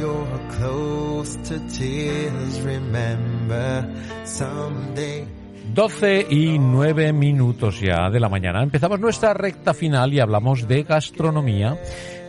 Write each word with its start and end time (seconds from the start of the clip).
you're 0.00 0.40
close 0.56 1.36
to 1.48 1.58
tears, 1.68 2.60
remember 2.62 3.86
someday. 4.24 5.26
12 5.74 6.26
y 6.30 6.58
9 6.58 7.12
minutos 7.12 7.80
ya 7.80 8.10
de 8.10 8.18
la 8.18 8.28
mañana. 8.28 8.62
Empezamos 8.62 8.98
nuestra 8.98 9.34
recta 9.34 9.72
final 9.72 10.12
y 10.12 10.20
hablamos 10.20 10.66
de 10.66 10.82
gastronomía 10.82 11.76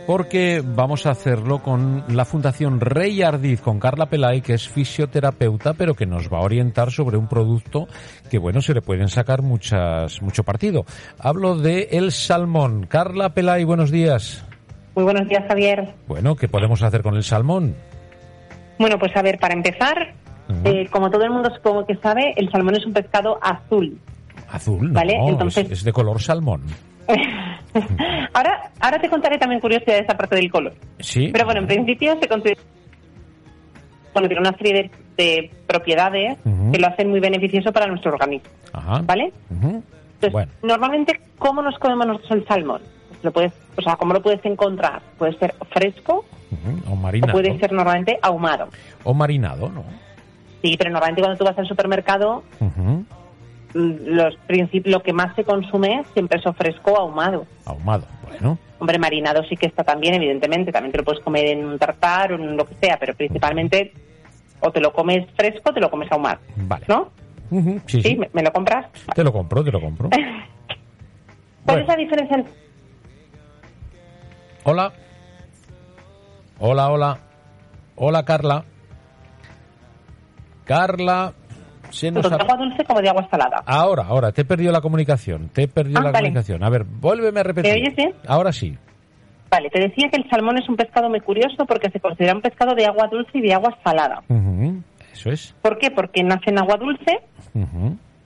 porque 0.06 0.62
vamos 0.64 1.06
a 1.06 1.10
hacerlo 1.10 1.62
con 1.62 2.04
la 2.08 2.24
Fundación 2.24 2.80
Rey 2.80 3.22
Ardiz, 3.22 3.60
con 3.60 3.78
Carla 3.80 4.06
Pelay, 4.06 4.42
que 4.42 4.54
es 4.54 4.68
fisioterapeuta, 4.68 5.74
pero 5.74 5.94
que 5.94 6.06
nos 6.06 6.28
va 6.28 6.38
a 6.38 6.42
orientar 6.42 6.90
sobre 6.90 7.16
un 7.16 7.28
producto 7.28 7.86
que, 8.30 8.38
bueno, 8.38 8.60
se 8.60 8.74
le 8.74 8.82
pueden 8.82 9.08
sacar 9.08 9.42
muchas, 9.42 10.20
mucho 10.22 10.44
partido. 10.44 10.84
Hablo 11.18 11.56
de 11.56 11.88
el 11.92 12.12
salmón. 12.12 12.86
Carla 12.86 13.34
Pelay, 13.34 13.64
buenos 13.64 13.90
días. 13.90 14.44
Muy 14.94 15.04
buenos 15.04 15.28
días, 15.28 15.44
Javier. 15.48 15.94
Bueno, 16.06 16.36
¿qué 16.36 16.48
podemos 16.48 16.82
hacer 16.82 17.02
con 17.02 17.16
el 17.16 17.22
salmón? 17.24 17.74
Bueno, 18.78 18.98
pues 18.98 19.16
a 19.16 19.22
ver, 19.22 19.38
para 19.38 19.54
empezar, 19.54 20.12
eh, 20.64 20.86
como 20.90 21.10
todo 21.10 21.24
el 21.24 21.30
mundo 21.30 21.50
supongo 21.54 21.86
que 21.86 21.96
sabe, 21.96 22.34
el 22.36 22.50
salmón 22.50 22.76
es 22.76 22.84
un 22.84 22.92
pescado 22.92 23.38
azul. 23.42 23.98
Azul, 24.50 24.92
no, 24.92 25.00
Entonces- 25.00 25.70
es, 25.70 25.84
de 25.84 25.92
color 25.92 26.20
salmón. 26.20 26.62
ahora, 28.34 28.70
ahora 28.80 28.98
te 29.00 29.08
contaré 29.08 29.38
también 29.38 29.60
curiosidades 29.60 30.08
aparte 30.08 30.36
del 30.36 30.50
color. 30.50 30.74
Sí. 31.00 31.30
Pero 31.32 31.44
bueno, 31.46 31.60
en 31.62 31.66
principio 31.66 32.16
se 32.20 32.28
considera 32.28 32.60
bueno, 34.12 34.28
tiene 34.28 34.40
una 34.46 34.56
serie 34.58 34.74
de, 34.74 34.90
de 35.24 35.50
propiedades 35.66 36.36
que 36.70 36.78
lo 36.78 36.86
hacen 36.86 37.08
muy 37.08 37.18
beneficioso 37.18 37.72
para 37.72 37.86
nuestro 37.86 38.12
organismo. 38.12 38.50
Ajá. 38.74 39.00
¿Vale? 39.06 39.32
Entonces, 39.50 40.32
Bueno. 40.32 40.52
normalmente, 40.62 41.18
¿cómo 41.38 41.62
nos 41.62 41.78
comemos 41.78 42.06
nosotros 42.06 42.30
el 42.32 42.46
salmón? 42.46 42.82
Lo 43.22 43.32
puedes, 43.32 43.52
o 43.76 43.82
sea, 43.82 43.96
¿cómo 43.96 44.12
lo 44.14 44.22
puedes 44.22 44.44
encontrar? 44.44 45.00
Puede 45.18 45.38
ser 45.38 45.54
fresco. 45.70 46.24
O 46.88 46.92
o 46.92 46.96
marinado. 46.96 47.32
puede 47.32 47.58
ser 47.58 47.72
normalmente 47.72 48.18
ahumado. 48.20 48.68
O 49.04 49.14
marinado, 49.14 49.68
¿no? 49.70 49.84
Sí, 50.60 50.76
pero 50.76 50.90
normalmente 50.90 51.22
cuando 51.22 51.38
tú 51.38 51.44
vas 51.44 51.58
al 51.58 51.66
supermercado, 51.66 52.42
Ujú. 52.60 53.04
mm, 53.74 53.92
los 54.06 54.36
princip- 54.48 54.86
lo 54.86 55.02
que 55.02 55.12
más 55.12 55.34
se 55.34 55.44
consume 55.44 56.04
siempre 56.12 56.38
es 56.38 56.46
o 56.46 56.52
fresco 56.52 56.92
o 56.92 56.98
ahumado. 57.00 57.46
Ahumado. 57.64 58.06
Bueno. 58.28 58.58
Hombre, 58.78 58.98
marinado 58.98 59.42
sí 59.44 59.56
que 59.56 59.66
está 59.66 59.82
también, 59.84 60.14
evidentemente. 60.14 60.72
También 60.72 60.92
te 60.92 60.98
lo 60.98 61.04
puedes 61.04 61.22
comer 61.22 61.46
en 61.46 61.64
un 61.64 61.78
tartar 61.78 62.32
o 62.32 62.36
en 62.36 62.56
lo 62.56 62.66
que 62.66 62.74
sea, 62.82 62.96
pero 62.98 63.14
principalmente 63.14 63.92
o 64.60 64.70
te 64.70 64.80
lo 64.80 64.92
comes 64.92 65.26
fresco 65.36 65.70
o 65.70 65.72
te 65.72 65.80
lo 65.80 65.90
comes 65.90 66.10
ahumado. 66.12 66.38
Vale. 66.56 66.84
¿No? 66.88 67.10
Sí, 67.50 67.80
¿Sí? 67.86 68.02
sí. 68.02 68.16
¿Me, 68.16 68.28
me 68.32 68.42
lo 68.42 68.52
compras? 68.52 68.86
Te 69.14 69.22
lo 69.24 69.32
compro, 69.32 69.62
te 69.64 69.70
lo 69.72 69.80
compro. 69.80 70.08
¿Cuál 70.10 70.24
Bueno. 71.64 71.82
es 71.82 71.88
la 71.88 71.96
diferencia? 71.96 72.44
Hola. 74.64 74.92
Hola, 76.58 76.90
hola. 76.90 77.18
Hola, 77.96 78.24
Carla. 78.24 78.64
Carla. 80.64 81.32
Se 81.90 82.10
nos 82.10 82.24
ha- 82.24 82.36
de 82.36 82.42
agua 82.42 82.56
dulce 82.56 82.84
como 82.84 83.00
de 83.02 83.08
agua 83.08 83.28
salada. 83.30 83.62
Ahora, 83.66 84.04
ahora, 84.06 84.32
te 84.32 84.42
he 84.42 84.44
perdido 84.44 84.72
la 84.72 84.80
comunicación. 84.80 85.48
Te 85.50 85.64
he 85.64 85.68
perdido 85.68 85.98
Ah, 86.00 86.04
la 86.04 86.10
vale. 86.12 86.24
comunicación. 86.28 86.64
A 86.64 86.70
ver, 86.70 86.84
vuélveme 86.84 87.40
a 87.40 87.42
repetir. 87.42 87.72
¿Me 87.74 87.80
oyes 87.80 87.96
bien? 87.96 88.14
Ahora 88.26 88.52
sí. 88.52 88.76
Vale, 89.50 89.68
te 89.68 89.80
decía 89.80 90.08
que 90.10 90.16
el 90.22 90.30
salmón 90.30 90.56
es 90.56 90.66
un 90.70 90.76
pescado 90.76 91.10
muy 91.10 91.20
curioso 91.20 91.66
porque 91.66 91.90
se 91.90 92.00
considera 92.00 92.34
un 92.34 92.40
pescado 92.40 92.74
de 92.74 92.86
agua 92.86 93.08
dulce 93.10 93.30
y 93.36 93.42
de 93.42 93.52
agua 93.52 93.76
salada. 93.84 94.22
Eso 95.12 95.30
es. 95.30 95.54
¿Por 95.60 95.76
qué? 95.78 95.90
Porque 95.90 96.22
nace 96.22 96.48
en 96.48 96.58
agua 96.58 96.76
dulce, 96.78 97.20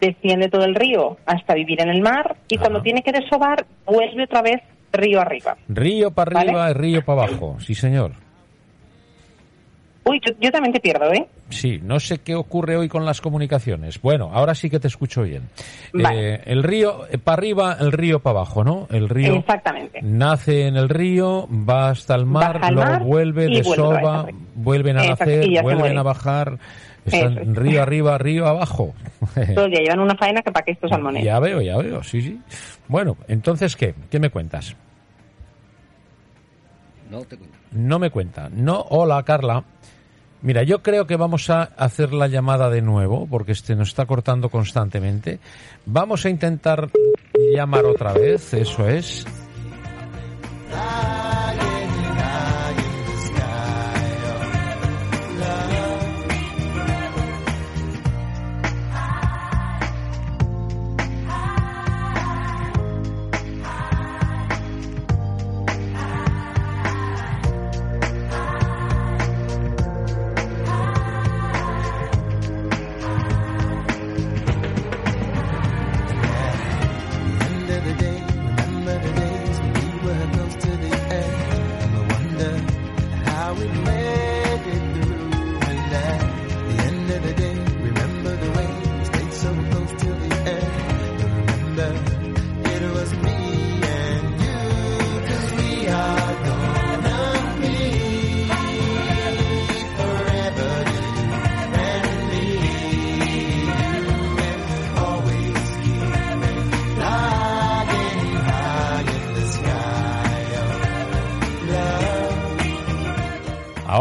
desciende 0.00 0.48
todo 0.48 0.64
el 0.64 0.76
río 0.76 1.16
hasta 1.26 1.54
vivir 1.54 1.80
en 1.82 1.88
el 1.88 2.00
mar 2.02 2.36
y 2.48 2.58
cuando 2.58 2.80
tiene 2.82 3.02
que 3.02 3.10
desovar 3.10 3.66
vuelve 3.84 4.22
otra 4.22 4.42
vez 4.42 4.62
río 4.92 5.20
arriba. 5.20 5.56
Río 5.68 6.10
para 6.10 6.32
¿Vale? 6.32 6.50
arriba 6.50 6.70
y 6.70 6.74
río 6.74 7.04
para 7.04 7.24
abajo. 7.24 7.56
Sí, 7.60 7.74
señor. 7.74 8.12
Uy, 10.04 10.20
yo, 10.24 10.32
yo 10.40 10.52
también 10.52 10.72
te 10.72 10.78
pierdo, 10.78 11.12
¿eh? 11.12 11.26
Sí, 11.48 11.80
no 11.82 11.98
sé 11.98 12.18
qué 12.18 12.36
ocurre 12.36 12.76
hoy 12.76 12.88
con 12.88 13.04
las 13.04 13.20
comunicaciones. 13.20 14.00
Bueno, 14.00 14.30
ahora 14.32 14.54
sí 14.54 14.70
que 14.70 14.78
te 14.78 14.86
escucho 14.86 15.22
bien. 15.22 15.48
Vale. 15.92 16.34
Eh, 16.34 16.40
el 16.46 16.62
río 16.62 17.00
para 17.24 17.38
arriba, 17.38 17.76
el 17.80 17.90
río 17.90 18.20
para 18.20 18.38
abajo, 18.38 18.62
¿no? 18.62 18.86
El 18.90 19.08
río 19.08 19.34
Exactamente. 19.34 20.00
nace 20.02 20.68
en 20.68 20.76
el 20.76 20.88
río, 20.88 21.48
va 21.50 21.90
hasta 21.90 22.14
el 22.14 22.24
mar, 22.24 22.60
Baja 22.60 22.70
luego 22.70 22.90
mar 22.90 23.02
vuelve, 23.02 23.48
desova, 23.48 24.26
vuelven 24.54 24.98
a 24.98 25.06
nacer, 25.08 25.50
ya 25.50 25.62
vuelven 25.62 25.98
a 25.98 26.02
bajar. 26.04 26.58
Están 27.04 27.38
Eso 27.38 27.54
río 27.54 27.82
arriba, 27.82 28.18
río 28.18 28.46
abajo. 28.46 28.94
Todo 29.54 29.64
el 29.66 29.70
día 29.72 29.80
llevan 29.80 30.00
una 30.00 30.16
faena 30.16 30.42
que 30.42 30.52
para 30.52 30.64
que 30.64 30.72
estos 30.72 30.90
salmones. 30.90 31.24
ya 31.24 31.38
veo, 31.40 31.60
ya 31.60 31.76
veo, 31.78 32.02
sí, 32.02 32.22
sí. 32.22 32.40
Bueno, 32.88 33.16
entonces, 33.28 33.76
¿qué? 33.76 33.94
¿Qué 34.10 34.20
me 34.20 34.30
cuentas? 34.30 34.76
No 37.10 37.24
te 37.24 37.36
cuento. 37.36 37.56
No 37.72 37.98
me 37.98 38.10
cuenta. 38.10 38.48
No, 38.52 38.80
hola, 38.90 39.22
Carla. 39.22 39.64
Mira, 40.42 40.62
yo 40.62 40.82
creo 40.82 41.06
que 41.06 41.16
vamos 41.16 41.50
a 41.50 41.62
hacer 41.62 42.12
la 42.12 42.28
llamada 42.28 42.70
de 42.70 42.82
nuevo, 42.82 43.26
porque 43.26 43.52
este 43.52 43.74
nos 43.74 43.88
está 43.88 44.06
cortando 44.06 44.48
constantemente. 44.48 45.40
Vamos 45.86 46.24
a 46.24 46.30
intentar 46.30 46.90
llamar 47.54 47.84
otra 47.84 48.12
vez, 48.12 48.54
eso 48.54 48.86
es. 48.88 49.26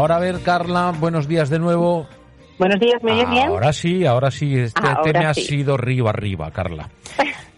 Ahora 0.06 0.18
a 0.18 0.20
ver, 0.20 0.40
Carla, 0.44 0.92
buenos 1.00 1.26
días 1.26 1.50
de 1.50 1.58
nuevo. 1.58 2.06
Buenos 2.60 2.78
días, 2.78 3.02
¿me 3.02 3.10
oyes 3.10 3.28
bien? 3.28 3.48
Ahora 3.48 3.72
sí, 3.72 4.06
ahora 4.06 4.30
sí. 4.30 4.56
Este, 4.56 4.80
te 4.80 4.86
Ahora 4.86 5.18
me 5.20 5.26
has 5.26 5.36
sí. 5.36 5.56
ido 5.56 5.76
río 5.76 6.06
arriba, 6.08 6.48
Carla. 6.52 6.88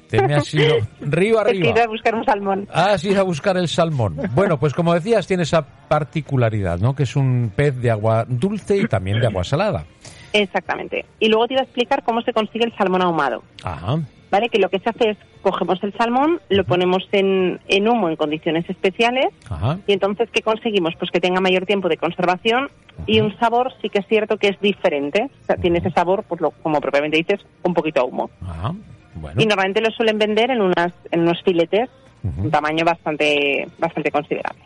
Te 0.08 0.22
me 0.26 0.34
has 0.34 0.54
ido 0.54 0.76
río 0.98 1.42
Es 1.42 1.52
que 1.52 1.58
he 1.58 1.68
arriba. 1.68 1.82
a 1.84 1.88
buscar 1.88 2.14
un 2.14 2.24
salmón. 2.24 2.66
Has 2.72 3.04
ido 3.04 3.20
a 3.20 3.24
buscar 3.24 3.58
el 3.58 3.68
salmón. 3.68 4.16
Bueno, 4.34 4.58
pues 4.58 4.72
como 4.72 4.94
decías, 4.94 5.26
tiene 5.26 5.42
esa 5.42 5.60
particularidad, 5.60 6.78
¿no? 6.78 6.96
Que 6.96 7.02
es 7.02 7.16
un 7.16 7.52
pez 7.54 7.76
de 7.82 7.90
agua 7.90 8.24
dulce 8.26 8.78
y 8.78 8.86
también 8.86 9.20
de 9.20 9.26
agua 9.26 9.44
salada. 9.44 9.84
Exactamente. 10.32 11.04
Y 11.20 11.28
luego 11.28 11.48
te 11.48 11.52
iba 11.52 11.60
a 11.60 11.64
explicar 11.64 12.02
cómo 12.02 12.22
se 12.22 12.32
consigue 12.32 12.64
el 12.64 12.74
salmón 12.78 13.02
ahumado. 13.02 13.42
Ajá. 13.62 13.98
¿Vale? 14.30 14.48
Que 14.48 14.58
lo 14.58 14.68
que 14.68 14.78
se 14.78 14.90
hace 14.90 15.10
es 15.10 15.16
cogemos 15.40 15.82
el 15.82 15.92
salmón, 15.94 16.40
lo 16.50 16.64
ponemos 16.64 17.08
en, 17.12 17.60
en 17.68 17.88
humo 17.88 18.08
en 18.10 18.16
condiciones 18.16 18.68
especiales 18.68 19.28
Ajá. 19.48 19.78
y 19.86 19.92
entonces 19.92 20.28
¿qué 20.30 20.42
conseguimos? 20.42 20.94
Pues 20.98 21.10
que 21.10 21.20
tenga 21.20 21.40
mayor 21.40 21.64
tiempo 21.64 21.88
de 21.88 21.96
conservación 21.96 22.68
y 23.06 23.20
un 23.20 23.36
sabor 23.38 23.72
sí 23.80 23.88
que 23.88 24.00
es 24.00 24.06
cierto 24.06 24.36
que 24.36 24.48
es 24.48 24.60
diferente. 24.60 25.30
O 25.42 25.46
sea, 25.46 25.56
tiene 25.56 25.78
ese 25.78 25.90
sabor, 25.90 26.24
pues 26.28 26.40
lo, 26.40 26.50
como 26.50 26.80
propiamente 26.80 27.16
dices, 27.16 27.40
un 27.62 27.72
poquito 27.72 28.00
a 28.00 28.04
humo. 28.04 28.30
Ajá. 28.42 28.74
Bueno. 29.14 29.40
Y 29.40 29.46
normalmente 29.46 29.80
lo 29.80 29.90
suelen 29.90 30.18
vender 30.18 30.50
en 30.50 30.60
unas 30.60 30.92
en 31.10 31.20
unos 31.20 31.42
filetes, 31.42 31.88
un 32.22 32.50
tamaño 32.50 32.84
bastante 32.84 33.66
bastante 33.78 34.10
considerable. 34.10 34.62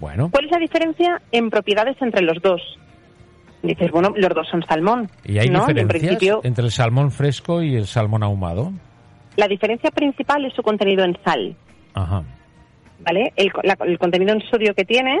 Bueno. 0.00 0.30
¿Cuál 0.30 0.46
es 0.46 0.50
la 0.50 0.58
diferencia 0.58 1.20
en 1.32 1.50
propiedades 1.50 1.96
entre 2.00 2.22
los 2.22 2.40
dos? 2.42 2.60
Dices, 3.66 3.90
bueno, 3.90 4.12
los 4.16 4.30
dos 4.34 4.46
son 4.50 4.62
salmón. 4.68 5.08
¿Y 5.24 5.38
hay 5.38 5.48
¿no? 5.48 5.60
En 5.68 5.74
diferencias 5.74 5.88
principio, 6.00 6.40
entre 6.44 6.64
el 6.64 6.70
salmón 6.70 7.10
fresco 7.10 7.62
y 7.62 7.74
el 7.76 7.86
salmón 7.86 8.22
ahumado? 8.22 8.72
la 9.36 9.48
diferencia 9.48 9.90
principal 9.90 10.44
es 10.46 10.54
su 10.54 10.62
contenido 10.62 11.04
en 11.04 11.14
sal. 11.22 11.54
Ajá. 11.92 12.22
¿Vale? 13.04 13.32
El, 13.36 13.50
la- 13.64 13.76
el 13.84 13.98
contenido 13.98 14.32
en 14.32 14.40
sodio 14.50 14.74
que 14.74 14.84
tiene 14.86 15.20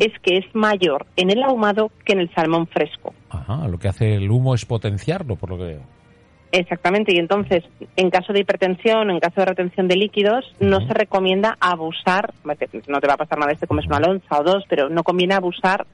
es 0.00 0.12
que 0.22 0.38
es 0.38 0.46
mayor 0.54 1.04
en 1.16 1.28
el 1.30 1.42
ahumado 1.42 1.90
que 2.06 2.14
en 2.14 2.20
el 2.20 2.34
salmón 2.34 2.66
fresco. 2.66 3.12
Ajá. 3.28 3.68
Lo 3.68 3.78
que 3.78 3.88
hace 3.88 4.14
el 4.14 4.30
humo 4.30 4.54
es 4.54 4.64
potenciarlo, 4.64 5.36
por 5.36 5.50
lo 5.50 5.58
que 5.58 5.64
veo. 5.64 5.80
Exactamente, 6.52 7.14
y 7.14 7.18
entonces, 7.18 7.62
en 7.96 8.10
caso 8.10 8.32
de 8.32 8.40
hipertensión, 8.40 9.10
en 9.10 9.20
caso 9.20 9.40
de 9.40 9.44
retención 9.46 9.86
de 9.86 9.94
líquidos, 9.96 10.44
no 10.58 10.80
se 10.84 10.92
recomienda 10.94 11.56
abusar, 11.60 12.32
no 12.88 13.00
te 13.00 13.06
va 13.06 13.14
a 13.14 13.18
pasar 13.18 13.38
nada 13.38 13.52
si 13.52 13.60
te 13.60 13.66
comes 13.68 13.86
una 13.86 14.00
lonza 14.00 14.40
o 14.40 14.42
dos, 14.42 14.64
pero 14.68 14.88
no 14.88 15.04
conviene 15.04 15.34
abusar 15.34 15.86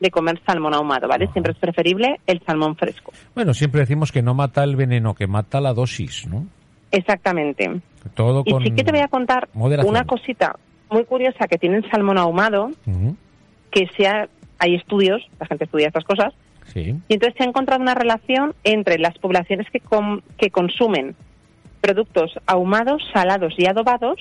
de 0.00 0.10
comer 0.10 0.40
salmón 0.46 0.74
ahumado, 0.74 1.08
¿vale? 1.08 1.24
Ajá. 1.24 1.32
Siempre 1.32 1.52
es 1.52 1.58
preferible 1.58 2.20
el 2.26 2.40
salmón 2.44 2.76
fresco. 2.76 3.12
Bueno, 3.34 3.54
siempre 3.54 3.80
decimos 3.80 4.12
que 4.12 4.22
no 4.22 4.34
mata 4.34 4.62
el 4.64 4.76
veneno, 4.76 5.14
que 5.14 5.26
mata 5.26 5.60
la 5.60 5.72
dosis, 5.72 6.26
¿no? 6.26 6.46
Exactamente. 6.90 7.80
Todo 8.14 8.42
Y 8.44 8.52
con 8.52 8.62
sí 8.62 8.70
que 8.70 8.84
te 8.84 8.92
voy 8.92 9.00
a 9.00 9.08
contar 9.08 9.48
moderación. 9.54 9.90
una 9.90 10.04
cosita 10.04 10.56
muy 10.90 11.04
curiosa 11.04 11.46
que 11.48 11.58
tiene 11.58 11.78
el 11.78 11.90
salmón 11.90 12.18
ahumado, 12.18 12.70
Ujú, 12.86 13.16
que 13.70 13.88
sea, 13.96 14.28
hay 14.58 14.74
estudios, 14.76 15.22
la 15.40 15.46
gente 15.46 15.64
estudia 15.64 15.88
estas 15.88 16.04
cosas, 16.04 16.32
Sí. 16.72 16.94
y 17.08 17.14
entonces 17.14 17.34
se 17.36 17.44
ha 17.44 17.46
encontrado 17.46 17.82
una 17.82 17.94
relación 17.94 18.54
entre 18.64 18.98
las 18.98 19.16
poblaciones 19.18 19.68
que, 19.70 19.80
com- 19.80 20.20
que 20.38 20.50
consumen 20.50 21.14
productos 21.80 22.32
ahumados, 22.46 23.02
salados 23.12 23.54
y 23.58 23.66
adobados. 23.66 24.18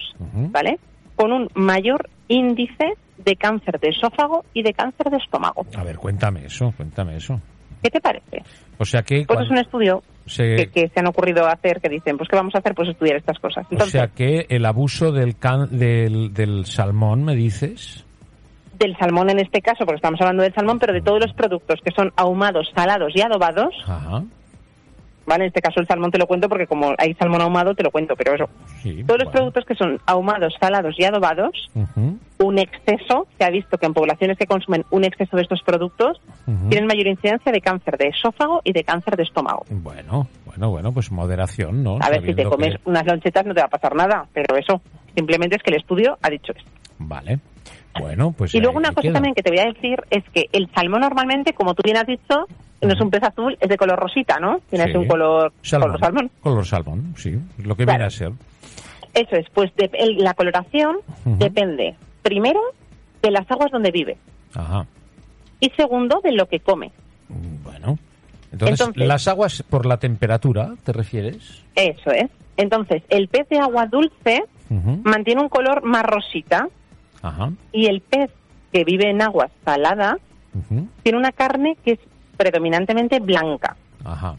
¿vale? 0.52 0.80
Con 1.16 1.32
un 1.32 1.50
mayor 1.56 2.10
índice 2.28 2.94
de 3.18 3.36
cáncer 3.36 3.80
de 3.80 3.90
esófago 3.90 4.44
y 4.54 4.62
de 4.64 4.74
cáncer 4.74 5.10
de 5.10 5.18
estómago. 5.18 5.66
A 5.76 5.84
ver, 5.84 5.98
cuéntame 5.98 6.46
eso, 6.46 6.74
cuéntame 6.76 7.18
eso. 7.18 7.40
¿Qué 7.84 7.90
te 7.90 8.02
parece? 8.02 8.44
O 8.80 8.86
sea 8.86 9.04
que, 9.04 9.26
Pues 9.28 9.42
es 9.42 9.50
un 9.50 9.58
estudio 9.60 10.02
se- 10.26 10.56
que, 10.56 10.68
que 10.68 10.90
se 10.90 11.00
han 11.00 11.08
ocurrido 11.08 11.46
hacer, 11.48 11.80
que 11.82 11.88
dicen, 11.90 12.18
pues 12.18 12.28
¿qué 12.30 12.36
vamos 12.36 12.56
a 12.56 12.58
hacer? 12.58 12.74
Pues 12.74 12.90
estudiar 12.90 13.18
estas 13.18 13.38
cosas. 13.40 13.66
o 13.72 13.86
sea 13.86 14.08
que 14.08 14.48
el 14.50 14.66
abuso 14.66 15.12
del, 15.12 15.38
can- 15.38 15.78
del, 15.78 16.34
del 16.34 16.66
salmón, 16.66 17.24
me 17.24 17.36
dices. 17.36 18.04
del 18.80 18.98
salmón 18.98 19.30
en 19.30 19.40
este 19.40 19.62
caso, 19.62 19.86
porque 19.86 19.98
estamos 19.98 20.20
hablando 20.20 20.44
del 20.44 20.54
salmón, 20.54 20.80
pero 20.80 20.94
de 20.94 21.02
todos 21.02 21.20
los 21.22 21.34
productos 21.34 21.80
que 21.84 21.92
son 21.96 22.12
ahumados, 22.18 22.72
salados 22.76 23.14
y 23.16 23.22
adobados, 23.22 23.74
Ajá. 23.88 24.24
¿Vale? 25.26 25.46
En 25.46 25.48
este 25.48 25.62
caso 25.62 25.80
el 25.80 25.88
salmón 25.88 26.12
te 26.12 26.18
lo 26.18 26.28
cuento 26.28 26.48
porque 26.50 26.68
como 26.68 26.94
hay 26.98 27.14
salmón 27.16 27.42
ahumado 27.42 27.74
te 27.76 27.84
lo 27.84 27.92
cuento, 27.92 28.16
pero 28.16 28.34
eso. 28.36 28.50
Sí. 28.82 29.04
Todos 29.06 29.24
los 29.24 29.34
productos 29.34 29.66
que 29.66 29.76
son 29.76 30.00
ahumados, 30.06 30.54
salados 30.60 30.96
y 30.98 31.04
adobados, 31.06 31.70
un 32.38 32.60
exceso, 32.60 33.28
se 33.38 33.44
ha 33.46 33.50
visto 33.50 33.78
que 33.78 33.86
en 33.86 33.94
poblaciones 33.94 34.38
que 34.38 34.46
consumen 34.46 34.84
un 34.92 35.04
exceso 35.04 35.36
de 35.38 35.44
estos 35.44 35.62
productos, 35.64 36.22
tienen 36.70 36.86
mayor 36.88 37.08
incidencia 37.08 37.52
de 37.52 37.62
cáncer 37.62 37.98
de 37.98 38.08
esófago 38.10 38.62
y 38.64 38.74
de 38.74 38.84
cáncer 38.84 39.16
de 39.16 39.24
estómago. 39.24 39.66
Bueno, 39.70 40.28
bueno, 40.46 40.70
bueno, 40.70 40.92
pues 40.94 41.12
moderación, 41.12 41.84
¿no? 41.84 41.98
A 42.02 42.10
ver, 42.10 42.22
si 42.26 42.34
te 42.34 42.44
comes 42.46 42.76
que- 42.76 42.90
unas 42.90 43.06
lonchetas 43.06 43.46
no 43.46 43.54
te 43.54 43.62
va 43.62 43.68
a 43.68 43.70
pasar 43.70 43.96
nada, 43.96 44.26
pero 44.34 44.56
eso, 44.58 44.82
simplemente 45.16 45.56
es 45.56 45.64
que 45.64 45.72
el 45.72 45.78
estudio 45.78 46.18
ha 46.22 46.30
dicho 46.30 46.52
esto. 46.56 46.70
Vale. 47.00 47.40
Bueno, 48.00 48.34
pues 48.38 48.54
y 48.54 48.60
luego 48.60 48.78
una 48.78 48.90
cosa 48.90 49.02
queda. 49.04 49.14
también 49.14 49.36
que 49.36 49.42
te 49.44 49.50
voy 49.52 49.60
a 49.60 49.66
decir 49.66 49.98
es 50.10 50.24
que 50.34 50.46
el 50.52 50.70
salmón 50.74 51.02
normalmente, 51.02 51.54
como 51.54 51.74
tú 51.74 51.82
bien 51.84 51.98
has 51.98 52.06
dicho, 52.08 52.46
no 52.82 52.90
es 52.94 53.00
un 53.02 53.10
pez 53.10 53.24
azul, 53.24 53.58
es 53.60 53.70
de 53.70 53.78
color 53.78 53.98
rosita, 54.00 54.38
¿no? 54.40 54.60
Tiene 54.70 54.92
Sí. 54.92 54.98
un 54.98 55.08
color 55.08 55.54
Salmón. 55.62 55.88
color 55.90 56.00
salmón. 56.02 56.32
Color 56.42 56.66
salmón, 56.66 57.14
sí. 57.18 57.32
Lo 57.64 57.76
que 57.76 57.84
Claro. 57.86 57.98
viene 57.98 58.04
a 58.06 58.10
ser. 58.10 58.32
Eso 59.14 59.36
es, 59.38 59.46
pues 59.54 59.74
de- 59.76 59.90
el- 59.94 60.18
la 60.18 60.34
coloración 60.34 60.98
depende, 61.24 61.96
primero, 62.22 62.60
de 63.22 63.32
las 63.32 63.50
aguas 63.50 63.72
donde 63.72 63.92
vive 63.92 64.18
Ajá. 64.54 64.86
y 65.62 65.70
segundo, 65.72 66.20
de 66.22 66.34
lo 66.34 66.48
que 66.48 66.60
come. 66.60 66.92
Bueno. 67.64 67.98
Entonces, 68.52 68.80
Entonces- 68.82 69.08
las 69.08 69.28
aguas 69.28 69.64
por 69.64 69.86
la 69.86 69.98
temperatura, 69.98 70.74
¿te 70.84 70.92
refieres? 70.94 71.64
Eso 71.76 72.12
es. 72.12 72.30
Entonces, 72.58 73.04
el 73.10 73.28
pez 73.30 73.48
de 73.50 73.58
agua 73.60 73.86
dulce 73.88 74.44
mantiene 75.04 75.42
un 75.42 75.50
color 75.50 75.84
más 75.84 76.04
rosita 76.04 76.68
Ajá. 77.28 77.52
y 77.72 77.88
el 77.88 78.02
pez 78.02 78.30
que 78.72 78.84
vive 78.84 79.10
en 79.10 79.22
agua 79.22 79.50
salada 79.64 80.18
tiene 81.04 81.18
una 81.18 81.32
carne 81.32 81.76
que 81.84 81.94
es 81.94 82.00
predominantemente 82.38 83.20
blanca. 83.20 83.76
Ajá. 84.04 84.36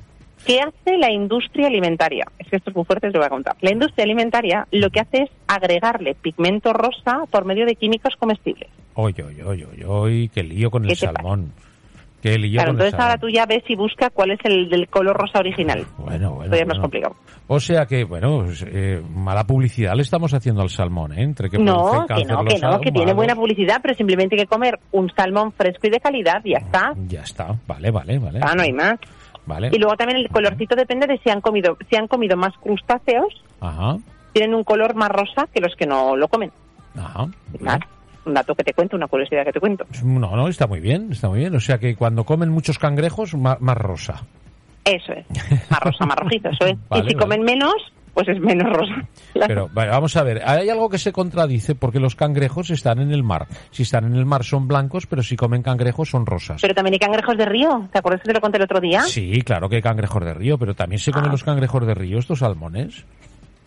¿Qué 0.46 0.60
hace 0.60 0.96
la 0.96 1.10
industria 1.10 1.66
alimentaria? 1.66 2.26
Es 2.38 2.48
que 2.48 2.56
esto 2.56 2.70
es 2.70 2.76
muy 2.76 2.84
fuerte, 2.84 3.10
lo 3.10 3.18
voy 3.18 3.26
a 3.26 3.30
contar. 3.30 3.56
La 3.60 3.72
industria 3.72 4.04
alimentaria 4.04 4.68
lo 4.70 4.90
que 4.90 5.00
hace 5.00 5.22
es 5.22 5.30
agregarle 5.48 6.14
pigmento 6.14 6.72
rosa 6.72 7.24
por 7.30 7.44
medio 7.44 7.66
de 7.66 7.74
químicos 7.74 8.14
comestibles. 8.16 8.68
Oye, 8.94 9.24
oye, 9.24 9.42
oye, 9.42 9.84
oye, 9.84 10.30
qué 10.32 10.42
lío 10.44 10.70
con 10.70 10.84
el 10.84 10.90
¿Qué 10.90 11.08
Claro, 12.34 12.70
entonces 12.72 12.94
ahora 12.94 13.12
salmón. 13.12 13.20
tú 13.20 13.28
ya 13.28 13.46
ves 13.46 13.62
y 13.68 13.76
busca 13.76 14.10
cuál 14.10 14.32
es 14.32 14.38
el 14.44 14.68
del 14.68 14.88
color 14.88 15.16
rosa 15.16 15.38
original. 15.38 15.84
Bueno, 15.98 16.32
bueno. 16.34 16.54
Ya 16.54 16.62
es 16.62 16.66
más 16.68 16.78
complicado. 16.78 17.14
O 17.48 17.60
sea 17.60 17.86
que, 17.86 18.04
bueno, 18.04 18.42
pues, 18.44 18.64
eh, 18.68 19.00
mala 19.14 19.44
publicidad 19.44 19.94
le 19.94 20.02
estamos 20.02 20.32
haciendo 20.34 20.62
al 20.62 20.70
salmón, 20.70 21.12
¿eh? 21.12 21.22
Entre 21.22 21.48
que 21.48 21.58
No, 21.58 22.06
que 22.08 22.24
no, 22.24 22.44
que 22.44 22.58
no, 22.58 22.80
que 22.80 22.90
tiene 22.90 23.12
buena 23.14 23.34
publicidad, 23.34 23.78
pero 23.82 23.94
simplemente 23.94 24.34
hay 24.36 24.42
que 24.42 24.46
comer 24.48 24.78
un 24.92 25.10
salmón 25.16 25.52
fresco 25.52 25.86
y 25.86 25.90
de 25.90 26.00
calidad 26.00 26.40
ya 26.44 26.58
está. 26.58 26.92
Ya 27.06 27.22
está, 27.22 27.54
vale, 27.66 27.90
vale, 27.90 28.18
vale. 28.18 28.40
Ah, 28.42 28.54
no 28.56 28.62
hay 28.62 28.72
más. 28.72 28.94
Vale. 29.46 29.70
Y 29.72 29.78
luego 29.78 29.96
también 29.96 30.18
el 30.18 30.28
colorcito 30.28 30.74
depende 30.74 31.06
de 31.06 31.18
si 31.18 31.30
han 31.30 31.40
comido, 31.40 31.76
si 31.88 31.96
han 31.96 32.08
comido 32.08 32.36
más 32.36 32.52
crustáceos, 32.60 33.32
Ajá, 33.60 33.96
tienen 34.32 34.54
un 34.54 34.64
color 34.64 34.96
más 34.96 35.08
rosa 35.08 35.46
que 35.54 35.60
los 35.60 35.74
que 35.76 35.86
no 35.86 36.16
lo 36.16 36.26
comen. 36.28 36.50
ajá. 36.96 37.26
Más. 37.60 37.78
Un 38.26 38.34
dato 38.34 38.54
que 38.54 38.64
te 38.64 38.74
cuento, 38.74 38.96
una 38.96 39.06
curiosidad 39.06 39.44
que 39.44 39.52
te 39.52 39.60
cuento. 39.60 39.86
No, 40.04 40.36
no, 40.36 40.48
está 40.48 40.66
muy 40.66 40.80
bien, 40.80 41.12
está 41.12 41.28
muy 41.28 41.38
bien. 41.38 41.54
O 41.54 41.60
sea 41.60 41.78
que 41.78 41.94
cuando 41.96 42.24
comen 42.24 42.50
muchos 42.50 42.78
cangrejos, 42.78 43.34
más, 43.34 43.58
rosa. 43.78 44.22
Eso 44.84 45.12
es. 45.12 45.24
Más 45.70 45.80
rosa, 45.80 46.04
más 46.06 46.16
rojizo, 46.16 46.48
eso 46.50 46.66
es. 46.66 46.76
Vale, 46.88 47.04
y 47.04 47.08
si 47.08 47.14
vale. 47.14 47.24
comen 47.24 47.42
menos, 47.42 47.74
pues 48.14 48.28
es 48.28 48.40
menos 48.40 48.72
rosa. 48.72 48.94
Pero 49.46 49.68
vale, 49.72 49.90
vamos 49.90 50.16
a 50.16 50.22
ver, 50.22 50.42
hay 50.44 50.68
algo 50.70 50.88
que 50.88 50.98
se 50.98 51.12
contradice 51.12 51.74
porque 51.74 52.00
los 52.00 52.14
cangrejos 52.16 52.70
están 52.70 52.98
en 53.00 53.12
el 53.12 53.22
mar. 53.22 53.46
Si 53.70 53.82
están 53.84 54.04
en 54.06 54.14
el 54.16 54.24
mar 54.26 54.42
son 54.44 54.66
blancos, 54.66 55.06
pero 55.06 55.22
si 55.22 55.36
comen 55.36 55.62
cangrejos 55.62 56.08
son 56.10 56.24
rosas. 56.26 56.60
Pero 56.62 56.74
también 56.74 56.94
hay 56.94 56.98
cangrejos 56.98 57.36
de 57.36 57.44
río. 57.44 57.88
¿Te 57.92 57.98
acuerdas 57.98 58.22
que 58.22 58.28
te 58.28 58.34
lo 58.34 58.40
conté 58.40 58.56
el 58.58 58.64
otro 58.64 58.80
día? 58.80 59.02
Sí, 59.02 59.42
claro 59.42 59.68
que 59.68 59.76
hay 59.76 59.82
cangrejos 59.82 60.24
de 60.24 60.32
río, 60.34 60.56
pero 60.58 60.74
también 60.74 60.98
se 60.98 61.12
comen 61.12 61.28
Ah. 61.28 61.32
los 61.32 61.44
cangrejos 61.44 61.86
de 61.86 61.94
río, 61.94 62.18
estos 62.18 62.38
salmones. 62.40 63.04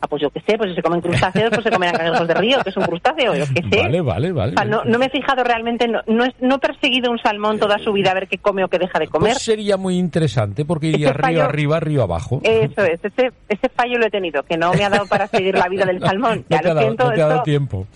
Ah, 0.02 0.08
pues 0.08 0.22
yo 0.22 0.30
qué 0.30 0.40
sé, 0.48 0.58
pues 0.58 0.70
si 0.70 0.76
se 0.78 0.82
comen 0.82 1.02
crustáceos, 1.02 1.50
pues 1.50 1.62
se 1.64 1.70
comen 1.72 1.92
cangrejos 1.92 2.26
de 2.28 2.34
río, 2.36 2.58
que 2.64 2.70
es 2.70 2.78
un 2.78 2.84
crustáceo, 2.86 3.36
yo 3.36 3.44
qué 3.54 3.62
sé. 3.70 3.82
Vale, 3.84 4.00
vale, 4.02 4.32
vale. 4.32 4.54
O 4.54 4.56
sea, 4.56 4.64
no, 4.66 4.84
no 4.86 4.98
me 4.98 5.08
he 5.08 5.10
fijado 5.10 5.44
realmente, 5.44 5.88
no, 5.90 6.00
no, 6.08 6.26
no 6.40 6.56
he 6.56 6.60
perseguido 6.60 7.12
un 7.12 7.20
salmón 7.20 7.60
toda 7.60 7.78
su 7.80 7.92
vida 7.92 8.12
a 8.12 8.14
ver 8.14 8.28
qué 8.30 8.38
come 8.38 8.64
o 8.64 8.70
qué 8.70 8.80
deja 8.80 8.98
de 8.98 9.08
comer. 9.08 9.34
Pues 9.34 9.44
sería 9.44 9.76
muy 9.76 9.98
interesante 9.98 10.64
porque 10.64 10.88
iría 10.88 11.10
Ese 11.10 11.18
río 11.18 11.24
fallo- 11.24 11.44
arriba, 11.44 11.80
río 11.82 12.04
abajo. 12.04 12.40
Eso 12.44 12.82
es, 12.84 13.04
ese, 13.04 13.32
ese 13.50 13.70
fallo 13.76 13.98
lo 14.00 14.06
he 14.08 14.10
tenido, 14.10 14.42
que 14.44 14.58
no 14.58 14.74
me 14.74 14.86
ha 14.86 14.90
dado 14.90 15.06
para 15.06 15.28
seguir 15.28 15.54
la 15.56 15.68
vida 15.68 15.86
del 15.86 16.00
salmón. 16.00 16.46
no 16.50 16.56
Ya 16.56 16.62
te 16.62 16.70
ha 16.70 16.74
lo 16.74 16.76
dado, 16.76 16.88
siento, 16.88 17.04
no 17.04 17.10
te 17.12 17.22
ha 17.22 17.26
dado 17.26 17.34
esto 17.36 17.44
tiempo. 17.44 17.88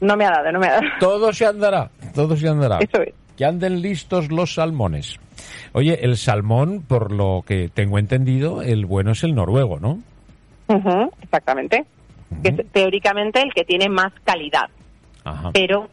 no 0.00 0.16
me 0.16 0.24
ha 0.26 0.30
dado, 0.30 0.50
no 0.52 0.58
me 0.58 0.66
ha 0.66 0.70
dado. 0.72 0.82
Todo 0.98 1.32
se 1.32 1.46
andará, 1.46 1.90
todo 2.12 2.36
se 2.36 2.48
andará. 2.48 2.78
Eso 2.80 3.02
es. 3.02 3.14
Que 3.36 3.44
anden 3.44 3.80
listos 3.82 4.32
los 4.32 4.54
salmones. 4.54 5.16
Oye, 5.74 6.00
el 6.04 6.16
salmón, 6.16 6.82
por 6.86 7.12
lo 7.12 7.44
que 7.46 7.70
tengo 7.72 7.98
entendido, 7.98 8.62
el 8.62 8.84
bueno 8.84 9.12
es 9.12 9.22
el 9.24 9.34
noruego, 9.34 9.78
¿no? 9.80 10.00
Exactamente. 11.22 11.84
Que 12.42 12.48
es 12.48 12.72
teóricamente 12.72 13.42
el 13.42 13.52
que 13.52 13.64
tiene 13.64 13.88
más 13.88 14.12
calidad, 14.24 14.70
Ajá. 15.24 15.50
pero 15.52 15.88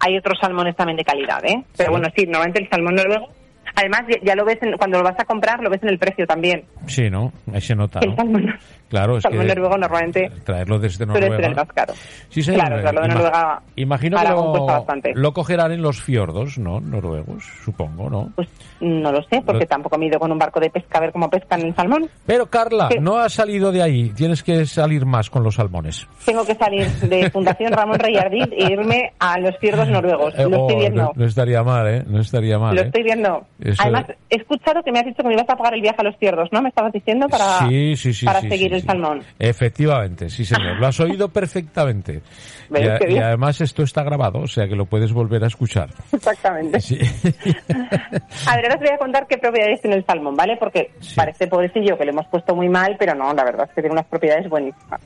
hay 0.00 0.16
otros 0.16 0.38
salmones 0.40 0.74
también 0.76 0.96
de 0.96 1.04
calidad, 1.04 1.44
¿eh? 1.44 1.62
Pero 1.76 1.88
Sí. 1.88 1.90
bueno, 1.90 2.08
sí, 2.16 2.24
normalmente 2.24 2.62
el 2.62 2.68
salmón 2.70 2.94
noruego, 2.94 3.28
además 3.76 4.02
ya, 4.22 4.34
lo 4.34 4.44
ves 4.46 4.58
en- 4.62 4.76
cuando 4.78 4.98
lo 4.98 5.04
vas 5.04 5.18
a 5.18 5.24
comprar, 5.24 5.60
lo 5.60 5.68
ves 5.70 5.82
en 5.82 5.90
el 5.90 5.98
precio 5.98 6.26
también. 6.26 6.64
Sí, 6.86 7.10
¿no? 7.10 7.32
Ahí 7.52 7.60
se 7.60 7.74
nota, 7.74 8.00
salmón, 8.00 8.54
Claro, 8.94 9.16
es 9.18 9.24
que 9.26 9.34
noruego 9.34 9.76
normalmente 9.76 10.30
traerlo 10.44 10.78
desde 10.78 11.04
suele 11.04 11.20
ser 11.20 11.30
Noruega. 11.32 11.54
más 11.64 11.72
caro. 11.74 11.94
Sí, 12.28 12.42
señor. 12.42 12.60
Claro, 12.60 12.80
claro, 12.80 12.96
lo 12.96 13.02
de 13.02 13.08
Noruega 13.08 13.62
Imagino 13.74 14.16
que 14.18 14.28
lo, 14.28 15.12
lo 15.14 15.32
cogerán 15.32 15.72
en 15.72 15.82
los 15.82 16.00
fiordos, 16.00 16.58
¿no? 16.58 16.78
Noruegos, 16.80 17.42
supongo, 17.64 18.08
¿no? 18.08 18.30
Pues 18.36 18.48
no 18.80 19.10
lo 19.10 19.20
sé, 19.24 19.42
porque 19.44 19.62
Lo- 19.64 19.66
tampoco 19.66 19.98
me 19.98 20.04
he 20.04 20.08
ido 20.08 20.20
con 20.20 20.30
un 20.30 20.38
barco 20.38 20.60
de 20.60 20.70
pesca 20.70 20.98
a 20.98 21.00
ver 21.00 21.10
cómo 21.12 21.28
pescan 21.28 21.62
el 21.62 21.74
salmón. 21.74 22.08
Pero 22.24 22.46
Carla, 22.46 22.88
Sí. 22.92 22.98
no 23.00 23.16
has 23.16 23.32
salido 23.32 23.72
de 23.72 23.82
ahí. 23.82 24.10
Tienes 24.10 24.42
que 24.44 24.64
salir 24.66 25.04
más 25.06 25.28
con 25.28 25.42
los 25.42 25.56
salmones. 25.56 26.06
Tengo 26.24 26.44
que 26.46 26.54
salir 26.54 26.86
de 26.86 27.30
Fundación 27.30 27.72
Ramón 27.72 27.98
Reyardit 27.98 28.52
e 28.52 28.72
irme 28.72 29.12
a 29.18 29.40
los 29.40 29.56
fiordos 29.58 29.88
noruegos. 29.88 30.34
Eh, 30.38 30.42
Lo 30.48 30.56
estoy 30.68 30.74
oh, 30.76 30.78
viendo. 30.78 31.02
No, 31.02 31.12
no 31.16 31.24
estaría 31.24 31.62
mal, 31.64 31.88
¿eh? 31.88 32.04
No 32.06 32.20
estaría 32.20 32.58
mal. 32.60 32.76
Lo 32.76 32.82
¿eh? 32.82 32.84
estoy 32.86 33.02
viendo. 33.02 33.44
Eso 33.60 33.82
Además, 33.82 34.10
es- 34.10 34.16
he 34.30 34.36
escuchado 34.36 34.82
que 34.84 34.92
me 34.92 35.00
has 35.00 35.06
dicho 35.06 35.22
que 35.22 35.28
me 35.28 35.34
ibas 35.34 35.48
a 35.48 35.56
pagar 35.56 35.74
el 35.74 35.80
viaje 35.80 35.96
a 36.00 36.04
los 36.04 36.16
fiordos, 36.16 36.48
¿no? 36.52 36.62
Me 36.62 36.68
estabas 36.68 36.92
diciendo 36.92 37.26
para, 37.28 37.68
sí, 37.68 37.96
sí, 37.96 38.24
para 38.24 38.40
seguir 38.40 38.72
el. 38.74 38.83
Salmón. 38.84 39.22
Efectivamente, 39.38 40.28
sí, 40.30 40.44
señor. 40.44 40.78
Lo 40.78 40.86
has 40.86 40.98
oído 41.00 41.28
perfectamente. 41.32 42.22
Y, 42.70 43.16
a- 43.18 43.26
además 43.28 43.60
esto 43.60 43.82
está 43.82 44.02
grabado, 44.02 44.40
o 44.40 44.46
sea 44.46 44.66
que 44.68 44.74
lo 44.76 44.86
puedes 44.86 45.12
volver 45.12 45.42
a 45.44 45.46
escuchar. 45.48 45.90
Exactamente. 46.12 46.80
Sí. 46.80 46.98
A 48.46 48.56
ver, 48.56 48.64
ahora 48.66 48.74
os 48.74 48.80
voy 48.80 48.88
a 48.92 48.98
contar 48.98 49.26
qué 49.26 49.38
propiedades 49.38 49.80
tiene 49.80 49.96
el 49.96 50.04
salmón, 50.06 50.36
¿vale? 50.36 50.56
Porque 50.58 50.90
Sí. 51.00 51.14
parece 51.16 51.46
pobrecillo 51.46 51.96
que 51.98 52.04
le 52.04 52.10
hemos 52.12 52.26
puesto 52.28 52.54
muy 52.54 52.68
mal, 52.68 52.96
pero 52.98 53.14
no, 53.14 53.32
la 53.34 53.44
verdad 53.44 53.66
es 53.68 53.74
que 53.74 53.80
tiene 53.82 53.92
unas 53.94 54.06
propiedades 54.06 54.48
buenísimas. 54.48 55.00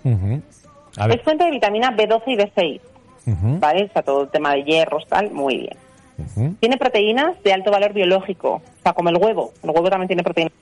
A 0.97 1.07
Es 1.09 1.23
fuente 1.23 1.45
de 1.45 1.51
vitamina 1.51 1.91
B12 1.97 2.23
y 2.27 2.37
B6, 2.37 2.81
Ujú, 3.27 3.59
¿vale? 3.61 3.85
O 3.85 3.93
sea, 3.93 4.03
todo 4.03 4.23
el 4.23 4.31
tema 4.31 4.53
de 4.55 4.65
hierros, 4.65 5.07
tal, 5.09 5.31
muy 5.31 5.57
bien. 5.59 6.57
Tiene 6.59 6.77
proteínas 6.77 7.41
de 7.45 7.53
alto 7.53 7.71
valor 7.71 7.93
biológico, 7.93 8.55
o 8.55 8.63
sea, 8.83 8.93
como 8.93 9.09
el 9.11 9.17
huevo. 9.19 9.53
El 9.63 9.71
huevo 9.71 9.89
también 9.89 10.09
tiene 10.09 10.23
proteínas. 10.25 10.53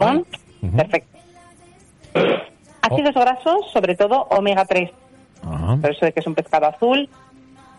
Ujú. 0.00 0.76
Perfecto. 0.76 1.17
Ácidos 2.82 3.14
grasos, 3.14 3.70
sobre 3.72 3.94
todo 3.96 4.26
omega 4.30 4.64
3, 4.64 4.90
Ajá. 5.44 5.76
por 5.80 5.90
eso 5.90 6.06
de 6.06 6.12
que 6.12 6.20
es 6.20 6.26
un 6.26 6.34
pescado 6.34 6.66
azul. 6.66 7.08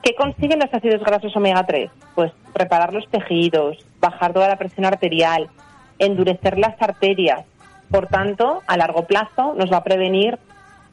¿Qué 0.04 0.14
consiguen 0.16 0.60
los 0.60 0.74
ácidos 0.74 1.02
grasos 1.04 1.36
omega 1.36 1.66
3? 1.66 1.90
Pues 2.16 2.32
reparar 2.54 2.94
los 2.94 3.08
tejidos, 3.10 3.78
bajar 4.00 4.34
toda 4.34 4.48
la 4.48 4.58
presión 4.58 4.86
arterial, 4.86 5.50
endurecer 5.98 6.58
las 6.58 6.80
arterias. 6.82 7.46
Por 7.90 8.08
tanto, 8.08 8.62
a 8.68 8.78
largo 8.78 9.06
plazo 9.06 9.54
nos 9.56 9.72
va 9.72 9.78
a 9.78 9.84
prevenir 9.84 10.38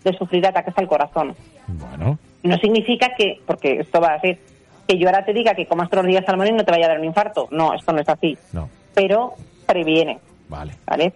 de 0.02 0.12
sufrir 0.16 0.46
ataques 0.46 0.74
al 0.78 0.88
corazón. 0.88 1.34
Bueno. 1.66 2.18
No 2.42 2.56
significa 2.58 3.10
que, 3.16 3.40
porque 3.44 3.80
esto 3.80 4.00
va 4.00 4.14
a 4.14 4.20
ser, 4.20 4.38
Que 4.86 4.96
yo 4.98 5.08
ahora 5.08 5.24
te 5.24 5.32
diga 5.32 5.54
que 5.54 5.66
comas 5.66 5.90
todos 5.90 6.04
los 6.04 6.12
días 6.12 6.24
salmón 6.24 6.46
y 6.46 6.52
no 6.52 6.64
te 6.64 6.70
vaya 6.70 6.86
a 6.86 6.88
dar 6.90 6.98
un 7.00 7.04
infarto. 7.06 7.48
No, 7.50 7.74
esto 7.74 7.92
no 7.92 8.00
es 8.00 8.08
así. 8.08 8.38
No, 8.52 8.68
Pero 8.94 9.34
previene, 9.66 10.20
vale. 10.48 10.72
¿vale? 10.86 11.12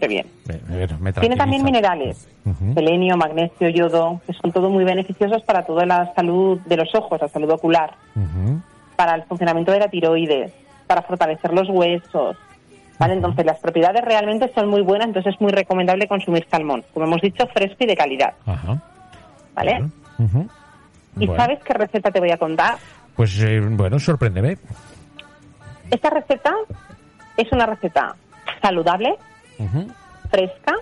Me- 0.47 0.87
me 1.01 1.13
Tiene 1.13 1.37
también 1.37 1.63
minerales, 1.65 2.29
Ujú. 2.45 2.75
selenio, 2.75 3.17
magnesio, 3.17 3.69
yodo, 3.69 4.21
que 4.27 4.33
son 4.35 4.53
todo 4.53 4.69
muy 4.71 4.85
beneficiosos 4.85 5.43
para 5.43 5.63
toda 5.65 5.87
la 5.87 6.13
salud 6.15 6.59
de 6.67 6.77
los 6.77 6.95
ojos, 6.95 7.21
la 7.21 7.29
salud 7.29 7.51
ocular, 7.51 7.95
para 8.97 9.15
el 9.15 9.23
funcionamiento 9.25 9.73
de 9.73 9.79
la 9.81 9.89
tiroides, 9.89 10.53
para 10.87 11.03
fortalecer 11.03 11.53
los 11.53 11.69
huesos. 11.69 12.37
¿Vale? 12.99 13.15
Entonces, 13.15 13.47
las 13.47 13.59
propiedades 13.59 14.03
realmente 14.05 14.53
son 14.55 14.69
muy 14.69 14.83
buenas, 14.83 15.07
entonces 15.07 15.33
es 15.35 15.41
muy 15.41 15.53
recomendable 15.53 16.07
consumir 16.07 16.47
salmón, 16.51 16.85
como 16.93 17.07
hemos 17.07 17.23
dicho, 17.23 17.47
fresco 17.47 17.77
y 17.81 17.87
de 17.87 17.97
calidad. 17.97 18.35
¿Vale? 19.55 19.85
¿Y 21.19 21.27
Bueno. 21.27 21.35
sabes 21.43 21.61
qué 21.65 21.73
receta 21.73 22.11
te 22.11 22.21
voy 22.21 22.31
a 22.31 22.37
contar? 22.37 22.77
Pues 23.17 23.41
eh, 23.41 23.59
bueno, 23.63 23.99
sorpréndeme. 23.99 24.59
Esta 25.91 26.11
receta 26.11 26.53
es 27.39 27.51
una 27.53 27.65
receta 27.67 28.15
saludable, 28.61 29.15
fresca, 30.31 30.75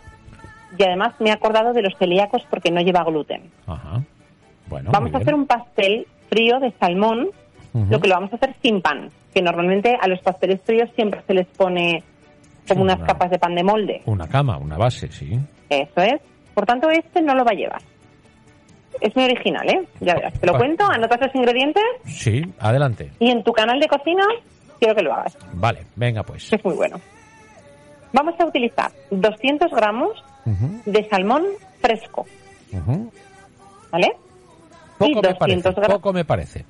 y 0.78 0.82
además 0.82 1.14
me 1.18 1.30
he 1.30 1.32
acordado 1.32 1.72
de 1.72 1.82
los 1.82 1.94
celíacos 1.98 2.42
porque 2.50 2.70
no 2.70 2.80
lleva 2.80 3.04
gluten. 3.04 3.42
Ajá. 3.66 4.02
Bueno, 4.66 4.90
Vamos 4.92 5.14
a 5.14 5.18
hacer 5.18 5.34
un 5.34 5.46
pastel 5.46 6.06
frío 6.28 6.60
de 6.60 6.72
salmón, 6.78 7.28
lo 7.72 8.00
que 8.00 8.08
lo 8.08 8.14
vamos 8.16 8.32
a 8.32 8.36
hacer 8.36 8.54
sin 8.62 8.82
pan, 8.82 9.08
que 9.32 9.40
normalmente 9.42 9.96
a 10.00 10.08
los 10.08 10.20
pasteles 10.20 10.60
fríos 10.62 10.90
siempre 10.94 11.22
se 11.26 11.34
les 11.34 11.46
pone 11.46 12.02
como 12.68 12.82
unas 12.82 12.96
una- 12.98 13.06
capas 13.06 13.30
de 13.30 13.38
pan 13.38 13.54
de 13.54 13.62
molde. 13.64 14.02
Una 14.06 14.28
cama, 14.28 14.58
una 14.58 14.76
base, 14.76 15.10
sí. 15.10 15.38
Eso 15.70 16.00
es. 16.02 16.20
Por 16.54 16.66
tanto, 16.66 16.90
este 16.90 17.22
no 17.22 17.34
lo 17.34 17.44
va 17.44 17.52
a 17.52 17.54
llevar. 17.54 17.80
Es 19.00 19.14
muy 19.14 19.26
original, 19.26 19.66
¿eh? 19.70 19.86
Ya 20.00 20.14
verás. 20.14 20.34
Te 20.40 20.46
lo 20.46 20.54
cuento, 20.58 20.84
anotas 20.84 21.20
los 21.20 21.34
ingredientes 21.34 21.82
Sí, 22.04 22.42
adelante. 22.58 23.10
y 23.20 23.30
en 23.30 23.44
tu 23.44 23.52
canal 23.52 23.78
de 23.78 23.86
cocina 23.86 24.24
quiero 24.80 24.94
que 24.96 25.02
lo 25.02 25.12
hagas, 25.14 25.38
Vale, 25.54 25.86
venga 25.96 26.22
pues. 26.24 26.52
es 26.52 26.64
muy 26.64 26.74
bueno. 26.74 26.96
Vamos 28.12 28.34
a 28.38 28.46
utilizar 28.46 28.90
200 29.10 29.70
gramos 29.70 30.22
de 30.86 31.08
salmón 31.08 31.44
fresco. 31.80 32.26
¿vale? 33.90 34.12
y 35.00 35.14
Poco 35.14 35.22
me 35.22 35.34
parece, 35.34 35.38
200 35.38 35.74
gramos. 35.74 35.96
poco 35.96 36.12
me 36.12 36.24
parece. 36.24 36.64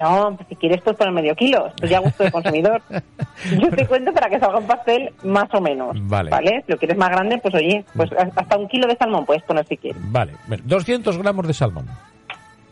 No, 0.00 0.34
pues 0.36 0.48
si 0.48 0.56
quieres 0.56 0.80
pues 0.82 0.96
poner 0.96 1.14
medio 1.14 1.34
kilo, 1.34 1.68
esto 1.68 1.86
ya 1.86 2.00
gusto 2.00 2.24
del 2.24 2.32
consumidor. 2.32 2.82
Yo 3.58 3.70
te 3.70 3.86
cuento 3.86 4.12
para 4.12 4.28
que 4.28 4.38
salga 4.38 4.58
un 4.58 4.66
pastel 4.66 5.12
más 5.22 5.48
o 5.52 5.60
menos, 5.60 5.96
Vale. 6.08 6.62
Si 6.66 6.72
lo 6.72 6.78
quieres 6.78 6.96
más 6.96 7.10
grande, 7.10 7.38
pues 7.38 7.54
oye, 7.54 7.84
pues 7.94 8.10
hasta 8.12 8.56
un 8.56 8.68
kilo 8.68 8.86
de 8.88 8.96
salmón 8.96 9.24
puedes 9.24 9.42
poner 9.44 9.66
si 9.66 9.76
quieres. 9.76 10.00
Vale, 10.10 10.32
bueno, 10.48 10.62
200 10.66 11.16
gramos 11.18 11.46
de 11.46 11.54
salmón. 11.54 11.86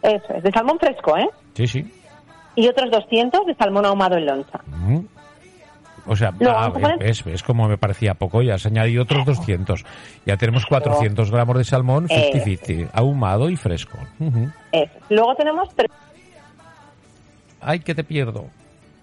Eso 0.02 0.34
es, 0.34 0.42
de 0.42 0.50
salmón 0.50 0.78
fresco, 0.78 1.16
¿eh? 1.16 1.28
Sí, 1.54 1.66
sí. 1.66 1.92
Y 2.56 2.68
otros 2.68 2.90
200 2.90 3.46
de 3.46 3.54
salmón 3.54 3.86
ahumado 3.86 4.16
en 4.16 4.26
loncha. 4.26 4.60
Ujú. 4.68 5.06
O 6.06 6.16
sea, 6.16 6.32
Lo 6.40 6.50
ah, 6.50 6.72
ves, 6.98 7.22
ves 7.24 7.42
como 7.44 7.68
me 7.68 7.78
parecía 7.78 8.14
poco, 8.14 8.42
ya 8.42 8.54
has 8.54 8.66
añadido 8.66 9.04
otros 9.04 9.24
200. 9.24 9.84
Ya 10.26 10.36
tenemos 10.36 10.66
400 10.66 11.30
gramos 11.30 11.56
de 11.58 11.64
salmón 11.64 12.06
Eh. 12.10 12.30
50-50, 12.34 12.88
ahumado 12.92 13.48
y 13.50 13.56
fresco. 13.56 13.98
Eso. 14.72 14.90
Luego 15.10 15.34
tenemos. 15.36 15.68
Ay, 17.60 17.80
que 17.80 17.94
te 17.94 18.02
pierdo. 18.02 18.46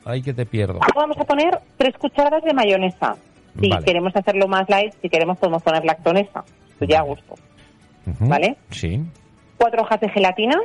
Ay, 0.04 0.22
que 0.22 0.34
te 0.34 0.46
pierdo. 0.46 0.80
Vamos 0.96 1.18
a 1.18 1.24
poner 1.24 1.60
tres 1.78 1.96
cucharadas 1.98 2.44
de 2.44 2.54
mayonesa. 2.54 3.16
Si 3.60 3.70
Vale. 3.70 3.86
queremos 3.86 4.16
hacerlo 4.16 4.48
más 4.48 4.68
light, 4.70 4.94
si 5.02 5.10
queremos 5.10 5.38
podemos 5.38 5.64
poner 5.64 5.86
lactonesa. 5.86 6.44
Esto 6.72 6.86
ya 6.86 7.00
a 7.00 7.04
gusto. 7.04 7.36
¿Vale? 8.20 8.58
Sí. 8.72 9.02
Cuatro 9.58 9.84
hojas 9.84 10.00
de 10.02 10.10
gelatina, 10.10 10.58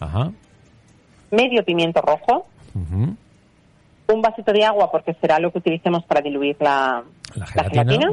Ajá. 0.00 0.30
medio 1.30 1.64
pimiento 1.64 2.00
rojo. 2.02 2.46
Un 4.14 4.22
vasito 4.22 4.52
de 4.52 4.64
agua 4.64 4.90
porque 4.90 5.14
será 5.20 5.38
lo 5.38 5.50
que 5.52 5.58
utilicemos 5.58 6.04
para 6.04 6.20
diluir 6.20 6.56
la, 6.60 7.02
La 7.34 7.46
la 7.54 7.64
gelatina. 7.70 8.10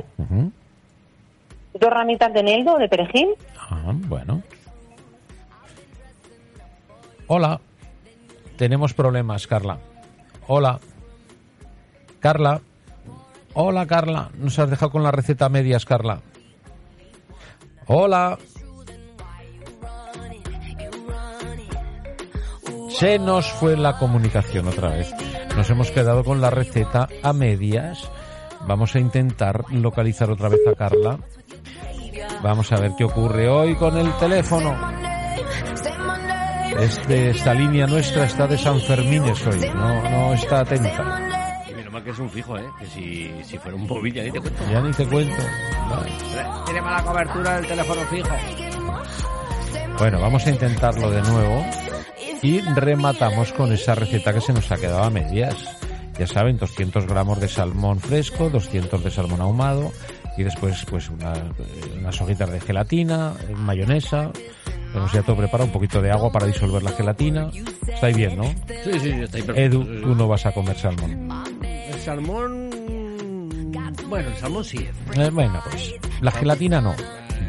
dos 1.73 1.89
ramitas 1.89 2.33
de 2.33 2.39
eneldo 2.39 2.77
de 2.77 2.89
perejil, 2.89 3.29
Ajá, 3.57 3.91
bueno. 3.93 4.41
Hola. 7.27 7.59
Tenemos 8.57 8.93
problemas, 8.93 9.45
Carla. 9.47 9.77
Hola. 10.47 10.79
Carla. 12.19 12.59
Hola, 13.53 13.85
Carla. 13.85 14.29
Nos 14.37 14.57
has 14.59 14.69
dejado 14.69 14.91
con 14.91 15.03
la 15.03 15.11
receta 15.11 15.45
a 15.45 15.49
medias, 15.49 15.85
Carla. 15.85 16.19
Hola. 17.87 18.37
Se 22.89 23.17
nos 23.19 23.49
fue 23.51 23.77
la 23.77 23.97
comunicación 23.97 24.67
otra 24.67 24.89
vez. 24.89 25.13
Nos 25.55 25.69
hemos 25.69 25.91
quedado 25.91 26.23
con 26.23 26.41
la 26.41 26.49
receta 26.49 27.07
a 27.23 27.33
medias. 27.33 28.09
Vamos 28.67 28.95
a 28.95 28.99
intentar 28.99 29.65
localizar 29.71 30.29
otra 30.31 30.49
vez 30.49 30.61
a 30.67 30.75
Carla. 30.75 31.19
Vamos 32.41 32.71
a 32.71 32.79
ver 32.79 32.91
qué 32.97 33.03
ocurre 33.03 33.49
hoy 33.49 33.75
con 33.75 33.97
el 33.97 34.11
teléfono. 34.17 34.75
Este, 36.79 37.31
esta 37.31 37.53
línea 37.53 37.87
nuestra 37.87 38.23
está 38.25 38.47
de 38.47 38.57
San 38.57 38.79
Fermines 38.79 39.45
hoy, 39.47 39.59
no, 39.75 40.09
no 40.09 40.33
está 40.33 40.61
atenta. 40.61 41.27
Y 41.69 41.73
menos 41.73 41.91
mal 41.91 42.03
que 42.03 42.11
es 42.11 42.19
un 42.19 42.29
fijo, 42.29 42.57
¿eh? 42.57 42.65
Que 42.79 42.85
si, 42.85 43.31
si 43.43 43.57
fuera 43.57 43.75
un 43.75 43.85
móvil 43.85 44.13
ya 44.13 44.23
ni 44.23 44.31
te 44.31 44.39
cuento. 44.39 44.63
Ya 44.71 44.81
ni 44.81 44.91
te 44.91 45.05
cuento. 45.07 45.43
Vale. 45.89 46.11
Tiene 46.65 46.81
mala 46.81 47.03
cobertura 47.03 47.57
el 47.57 47.67
teléfono 47.67 48.01
fijo. 48.03 48.29
Bueno, 49.97 50.21
vamos 50.21 50.45
a 50.45 50.49
intentarlo 50.49 51.11
de 51.11 51.21
nuevo 51.23 51.65
y 52.41 52.61
rematamos 52.61 53.51
con 53.53 53.71
esa 53.73 53.95
receta 53.95 54.33
que 54.33 54.41
se 54.41 54.53
nos 54.53 54.71
ha 54.71 54.77
quedado 54.77 55.03
a 55.03 55.09
medias. 55.09 55.55
Ya 56.17 56.27
saben, 56.27 56.57
200 56.57 57.05
gramos 57.07 57.39
de 57.39 57.47
salmón 57.47 57.99
fresco, 57.99 58.49
200 58.49 59.03
de 59.03 59.11
salmón 59.11 59.41
ahumado 59.41 59.91
y 60.37 60.43
después 60.43 60.85
pues 60.89 61.09
una- 61.09 61.33
unas 61.99 62.21
hojitas 62.21 62.49
de 62.51 62.59
gelatina, 62.59 63.33
eh, 63.47 63.53
mayonesa. 63.55 64.31
Tenemos 64.91 65.11
ya 65.13 65.21
todo 65.21 65.37
preparado, 65.37 65.65
un 65.67 65.71
poquito 65.71 66.01
de 66.01 66.11
agua 66.11 66.31
para 66.31 66.47
disolver 66.47 66.81
la 66.83 66.91
gelatina. 66.91 67.49
Estáis 67.87 68.17
bien, 68.17 68.35
¿no? 68.37 68.43
Sí, 68.43 68.91
sí, 68.93 68.99
sí, 68.99 69.09
está 69.11 69.37
ahí 69.37 69.43
perfecto. 69.43 69.53
Edu, 69.55 70.01
tú 70.01 70.15
no 70.15 70.27
vas 70.27 70.45
a 70.45 70.51
comer 70.51 70.77
salmón. 70.77 71.29
El 71.63 71.99
salmón... 71.99 72.69
Bueno, 74.09 74.29
el 74.29 74.35
salmón 74.37 74.65
sí. 74.65 74.87
Eh, 75.15 75.29
bueno, 75.31 75.61
pues 75.69 75.93
la 76.21 76.31
gelatina 76.31 76.81
no. 76.81 76.95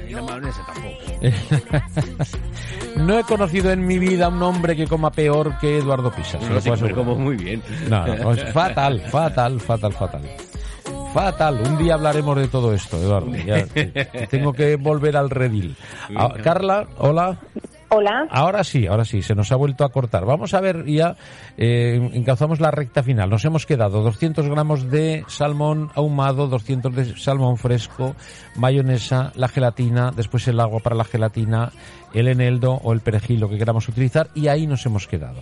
Y 0.09 0.13
la 0.13 0.23
mayonesa. 0.23 0.65
No 2.97 3.19
he 3.19 3.23
conocido 3.25 3.71
en 3.71 3.87
mi 3.87 3.99
vida 3.99 4.29
un 4.29 4.43
hombre 4.43 4.77
que 4.77 4.87
coma 4.87 5.11
peor 5.11 5.59
que 5.59 5.79
Eduardo 5.79 6.11
Pisa. 6.13 6.39
se 6.39 6.47
lo 6.47 6.53
No 6.53 6.59
asegurar. 6.59 6.95
como 6.95 7.15
muy 7.15 7.37
bien. 7.37 7.63
No, 7.89 8.07
no, 8.07 8.15
no, 8.17 8.33
es 8.33 8.53
fatal, 8.53 9.01
fatal, 9.01 9.61
fatal, 9.61 9.93
fatal. 9.93 10.23
Fatal. 11.15 11.61
Un 11.67 11.79
día 11.79 11.95
hablaremos 11.95 12.37
de 12.37 12.49
todo 12.49 12.73
esto, 12.75 12.97
Eduardo. 12.99 13.33
Ya, 13.35 13.65
tengo 14.29 14.53
que 14.53 14.77
volver 14.77 15.17
al 15.17 15.31
redil. 15.31 15.77
Ah, 16.17 16.33
Carla, 16.43 16.87
hola. 16.99 17.37
Hola, 17.91 18.27
Ahora 18.31 18.65
sí, 18.65 18.87
ahora 18.87 19.05
sí, 19.05 19.23
se 19.23 19.35
nos 19.35 19.53
ha 19.53 19.57
vuelto 19.57 19.85
a 19.85 19.91
cortar. 19.91 20.25
Vamos 20.25 20.55
a 20.55 20.61
ver 20.61 20.85
ya, 20.87 21.17
eh, 21.57 22.01
encauzamos 22.13 22.61
la 22.61 22.71
recta 22.71 23.03
final. 23.03 23.29
Nos 23.31 23.45
hemos 23.45 23.67
quedado 23.67 24.03
200 24.03 24.49
gramos 24.49 24.91
de 24.91 25.25
salmón 25.29 25.91
ahumado, 25.95 26.47
200 26.47 26.95
de 26.95 27.17
salmón 27.17 27.57
fresco, 27.57 28.15
mayonesa, 28.57 29.33
la 29.35 29.49
gelatina, 29.49 30.11
después 30.15 30.47
el 30.49 30.61
agua 30.61 30.81
para 30.81 30.97
la 30.97 31.05
gelatina, 31.05 31.71
el 32.15 32.29
eneldo 32.29 32.75
o 32.83 32.93
el 32.93 33.01
perejil, 33.01 33.41
lo 33.41 33.49
que 33.49 33.59
queramos 33.59 33.89
utilizar, 33.89 34.29
y 34.35 34.49
ahí 34.49 34.67
nos 34.67 34.85
hemos 34.87 35.07
quedado. 35.07 35.41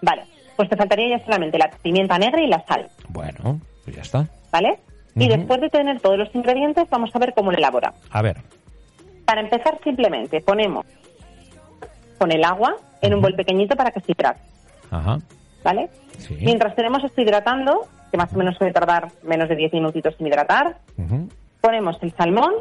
vale. 0.00 0.22
Pues 0.56 0.68
te 0.68 0.76
faltaría 0.76 1.16
ya 1.18 1.24
solamente 1.24 1.56
la 1.58 1.70
pimienta 1.82 2.18
negra 2.18 2.40
y 2.42 2.46
la 2.46 2.62
sal, 2.66 2.86
Bueno, 3.08 3.58
pues 3.84 3.96
ya 3.96 4.02
está. 4.02 4.28
¿vale? 4.52 4.78
Y 5.16 5.26
después 5.26 5.60
de 5.62 5.70
tener 5.70 5.98
todos 6.00 6.18
los 6.18 6.34
ingredientes, 6.34 6.88
vamos 6.90 7.10
a 7.14 7.18
ver 7.18 7.32
cómo 7.34 7.50
lo 7.50 7.56
elaboramos. 7.58 7.98
A 8.10 8.20
ver, 8.22 8.36
Para 9.24 9.40
empezar, 9.40 9.78
simplemente 9.82 10.40
ponemos 10.42 10.84
con 12.22 12.30
el 12.30 12.44
agua 12.44 12.76
en 13.00 13.14
un 13.14 13.20
bol 13.20 13.34
pequeñito 13.34 13.74
para 13.74 13.90
que 13.90 13.98
se 13.98 14.12
hidrate, 14.12 14.38
ajá, 14.92 15.18
¿vale? 15.64 15.90
sí. 16.18 16.36
Mientras 16.40 16.76
tenemos 16.76 17.02
esto 17.02 17.20
hidratando, 17.20 17.88
que 18.12 18.16
más 18.16 18.32
o 18.32 18.36
menos 18.36 18.56
suele 18.56 18.72
tardar 18.72 19.08
menos 19.24 19.48
de 19.48 19.56
10 19.56 19.72
minutitos 19.72 20.14
en 20.20 20.28
hidratar, 20.28 20.76
ponemos 21.60 21.96
el 22.00 22.12
salmón. 22.12 22.52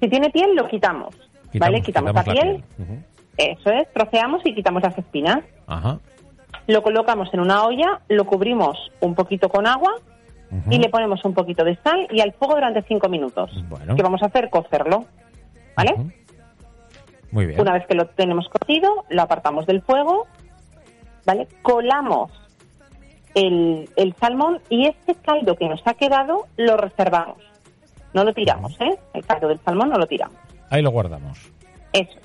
Si 0.00 0.08
tiene 0.08 0.30
piel, 0.30 0.54
lo 0.56 0.68
quitamos, 0.68 1.14
¿vale? 1.52 1.82
Quitamos, 1.82 2.14
la, 2.14 2.24
piel, 2.24 2.64
eso 3.36 3.70
es, 3.70 3.92
troceamos 3.92 4.40
y 4.46 4.54
quitamos 4.54 4.82
las 4.82 4.96
espinas. 4.96 5.40
Ajá. 5.66 5.98
Lo 6.66 6.82
colocamos 6.82 7.28
en 7.34 7.40
una 7.40 7.64
olla, 7.64 8.00
lo 8.08 8.24
cubrimos 8.24 8.90
un 9.00 9.14
poquito 9.14 9.50
con 9.50 9.66
agua 9.66 9.96
y 10.70 10.78
le 10.78 10.88
ponemos 10.88 11.22
un 11.26 11.34
poquito 11.34 11.62
de 11.62 11.76
sal 11.84 12.08
y 12.10 12.22
al 12.22 12.32
fuego 12.32 12.54
durante 12.54 12.80
5 12.80 13.06
minutos. 13.10 13.50
Bueno. 13.68 13.96
Que 13.96 14.02
vamos 14.02 14.22
a 14.22 14.26
hacer 14.26 14.48
cocerlo, 14.48 15.04
¿vale? 15.76 15.94
Ujú. 17.30 17.36
Muy 17.36 17.46
bien. 17.46 17.60
Una 17.60 17.72
vez 17.72 17.86
que 17.86 17.94
lo 17.94 18.06
tenemos 18.06 18.48
cocido, 18.48 19.04
lo 19.08 19.22
apartamos 19.22 19.66
del 19.66 19.82
fuego, 19.82 20.26
¿vale? 21.24 21.48
Colamos 21.62 22.30
el, 23.34 23.88
el 23.96 24.14
salmón 24.16 24.60
y 24.68 24.86
este 24.86 25.14
caldo 25.14 25.56
que 25.56 25.68
nos 25.68 25.80
ha 25.86 25.94
quedado 25.94 26.46
lo 26.56 26.76
reservamos. 26.76 27.38
No 28.12 28.24
lo 28.24 28.32
tiramos, 28.34 28.80
¿eh? 28.80 28.98
El 29.14 29.24
caldo 29.24 29.48
del 29.48 29.60
salmón 29.60 29.90
no 29.90 29.96
lo 29.96 30.06
tiramos. 30.06 30.36
Ahí 30.68 30.82
lo 30.82 30.90
guardamos. 30.90 31.38
Eso. 31.92 32.18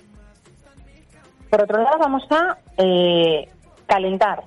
Por 1.49 1.61
otro 1.61 1.81
lado, 1.81 1.97
vamos 1.99 2.23
a 2.31 2.57
eh, 2.77 3.47
calentar 3.85 4.43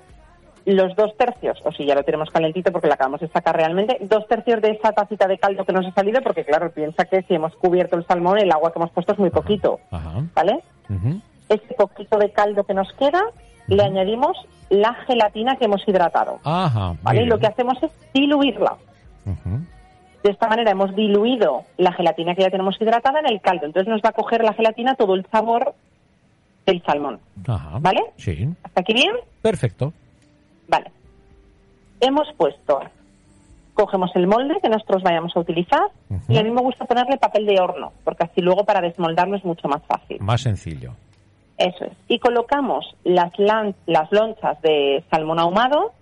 los 0.74 0.94
dos 0.96 1.16
tercios, 1.16 1.58
o 1.64 1.72
si 1.72 1.86
ya 1.86 1.94
lo 1.94 2.02
tenemos 2.02 2.30
calentito 2.30 2.70
porque 2.72 2.88
lo 2.88 2.94
acabamos 2.94 3.20
de 3.20 3.28
sacar 3.28 3.56
realmente, 3.56 3.96
dos 4.02 4.26
tercios 4.26 4.60
de 4.60 4.72
esa 4.72 4.92
tacita 4.92 5.26
de 5.26 5.38
caldo 5.38 5.64
que 5.64 5.72
nos 5.72 5.86
ha 5.86 5.92
salido, 5.92 6.20
porque 6.22 6.44
claro, 6.44 6.70
piensa 6.70 7.06
que 7.06 7.22
si 7.22 7.34
hemos 7.34 7.54
cubierto 7.56 7.96
el 7.96 8.06
salmón, 8.06 8.38
el 8.38 8.52
agua 8.52 8.72
que 8.72 8.78
hemos 8.78 8.90
puesto 8.90 9.12
es 9.12 9.18
muy 9.18 9.30
poquito, 9.30 9.80
Ajá. 9.90 10.22
¿vale? 10.34 10.60
Ujú. 10.90 11.20
Este 11.48 11.74
poquito 11.74 12.18
de 12.18 12.30
caldo 12.32 12.64
que 12.64 12.74
nos 12.74 12.92
queda, 12.92 13.22
le 13.66 13.82
añadimos 13.82 14.36
la 14.68 14.92
gelatina 15.06 15.56
que 15.56 15.64
hemos 15.64 15.86
hidratado, 15.88 16.38
Ajá. 16.44 16.94
¿vale? 17.02 17.22
Y 17.22 17.26
lo 17.26 17.38
que 17.38 17.46
hacemos 17.46 17.82
es 17.82 17.90
diluirla. 18.12 18.76
De 20.22 20.30
esta 20.30 20.48
manera 20.48 20.70
hemos 20.70 20.94
diluido 20.94 21.62
la 21.78 21.92
gelatina 21.92 22.34
que 22.34 22.42
ya 22.42 22.50
tenemos 22.50 22.78
hidratada 22.80 23.20
en 23.20 23.32
el 23.32 23.40
caldo, 23.40 23.64
entonces 23.66 23.88
nos 23.90 24.02
va 24.02 24.10
a 24.10 24.12
coger 24.12 24.44
la 24.44 24.52
gelatina 24.52 24.96
todo 24.96 25.14
el 25.14 25.24
sabor 25.30 25.74
del 26.66 26.82
salmón, 26.82 27.20
Ajá. 27.46 27.78
¿vale? 27.80 28.00
Sí. 28.16 28.48
¿Hasta 28.62 28.82
aquí 28.82 28.92
bien? 28.92 29.12
Perfecto. 29.40 29.94
Vale. 30.68 30.90
Hemos 32.00 32.28
puesto, 32.36 32.80
cogemos 33.74 34.10
el 34.14 34.26
molde 34.26 34.58
que 34.62 34.68
nosotros 34.68 35.02
vayamos 35.02 35.36
a 35.36 35.40
utilizar 35.40 35.82
y 36.28 36.38
a 36.38 36.42
mí 36.44 36.50
me 36.50 36.60
gusta 36.62 36.84
ponerle 36.84 37.16
papel 37.18 37.46
de 37.46 37.58
horno, 37.60 37.92
porque 38.04 38.24
así 38.24 38.40
luego 38.40 38.64
para 38.64 38.80
desmoldarlo 38.80 39.36
es 39.36 39.44
mucho 39.44 39.66
más 39.68 39.82
fácil. 39.86 40.18
Más 40.20 40.40
sencillo. 40.42 40.92
Eso 41.56 41.86
es. 41.86 41.92
Y 42.06 42.20
colocamos 42.20 42.86
las, 43.02 43.32
lan- 43.38 43.74
las 43.86 44.12
lonchas 44.12 44.60
de 44.62 45.02
salmón 45.10 45.40
ahumado 45.40 45.92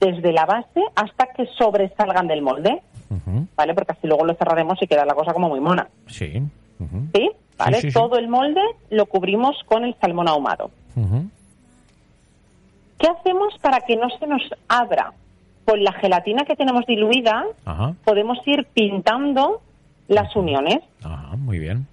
desde 0.00 0.32
la 0.32 0.46
base 0.46 0.80
hasta 0.96 1.26
que 1.26 1.46
sobresalgan 1.58 2.26
del 2.26 2.40
molde. 2.42 2.80
¿vale? 3.56 3.74
Porque 3.74 3.92
así 3.92 4.06
luego 4.06 4.24
lo 4.24 4.34
cerraremos 4.34 4.80
y 4.82 4.86
queda 4.86 5.04
la 5.04 5.14
cosa 5.14 5.32
como 5.34 5.48
muy 5.50 5.60
mona. 5.60 5.88
Sí. 6.06 6.42
¿Sí? 7.14 7.30
¿Vale? 7.58 7.80
sí, 7.80 7.90
sí. 7.90 7.92
Todo 7.94 8.16
el 8.18 8.28
molde 8.28 8.60
lo 8.90 9.06
cubrimos 9.06 9.56
con 9.66 9.84
el 9.84 9.94
salmón 10.00 10.28
ahumado. 10.28 10.70
¿Qué 12.98 13.06
hacemos 13.08 13.54
para 13.60 13.80
que 13.80 13.96
no 13.96 14.08
se 14.18 14.26
nos 14.26 14.42
abra? 14.68 15.12
Con 15.64 15.84
la 15.84 15.92
gelatina 15.92 16.44
que 16.44 16.56
tenemos 16.56 16.86
diluida, 16.86 17.44
Ajá. 17.64 17.94
podemos 18.04 18.38
ir 18.46 18.66
pintando 18.72 19.60
las 20.08 20.34
uniones, 20.34 20.78
Ajá. 21.04 21.36
Muy 21.36 21.58
bien. 21.58 21.86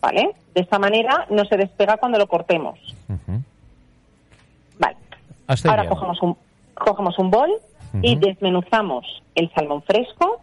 ¿vale? 0.00 0.32
De 0.54 0.60
esta 0.60 0.78
manera 0.78 1.26
no 1.30 1.44
se 1.46 1.56
despega 1.56 1.96
cuando 1.96 2.18
lo 2.18 2.26
cortemos. 2.26 2.78
Vale. 4.78 4.96
Hasta 5.46 5.70
Ahora 5.70 5.88
cogemos 5.88 6.22
un, 6.22 6.36
cogemos 6.74 7.18
un 7.18 7.30
bol 7.30 7.50
y 8.02 8.16
desmenuzamos 8.16 9.22
el 9.34 9.50
salmón 9.54 9.82
fresco, 9.82 10.40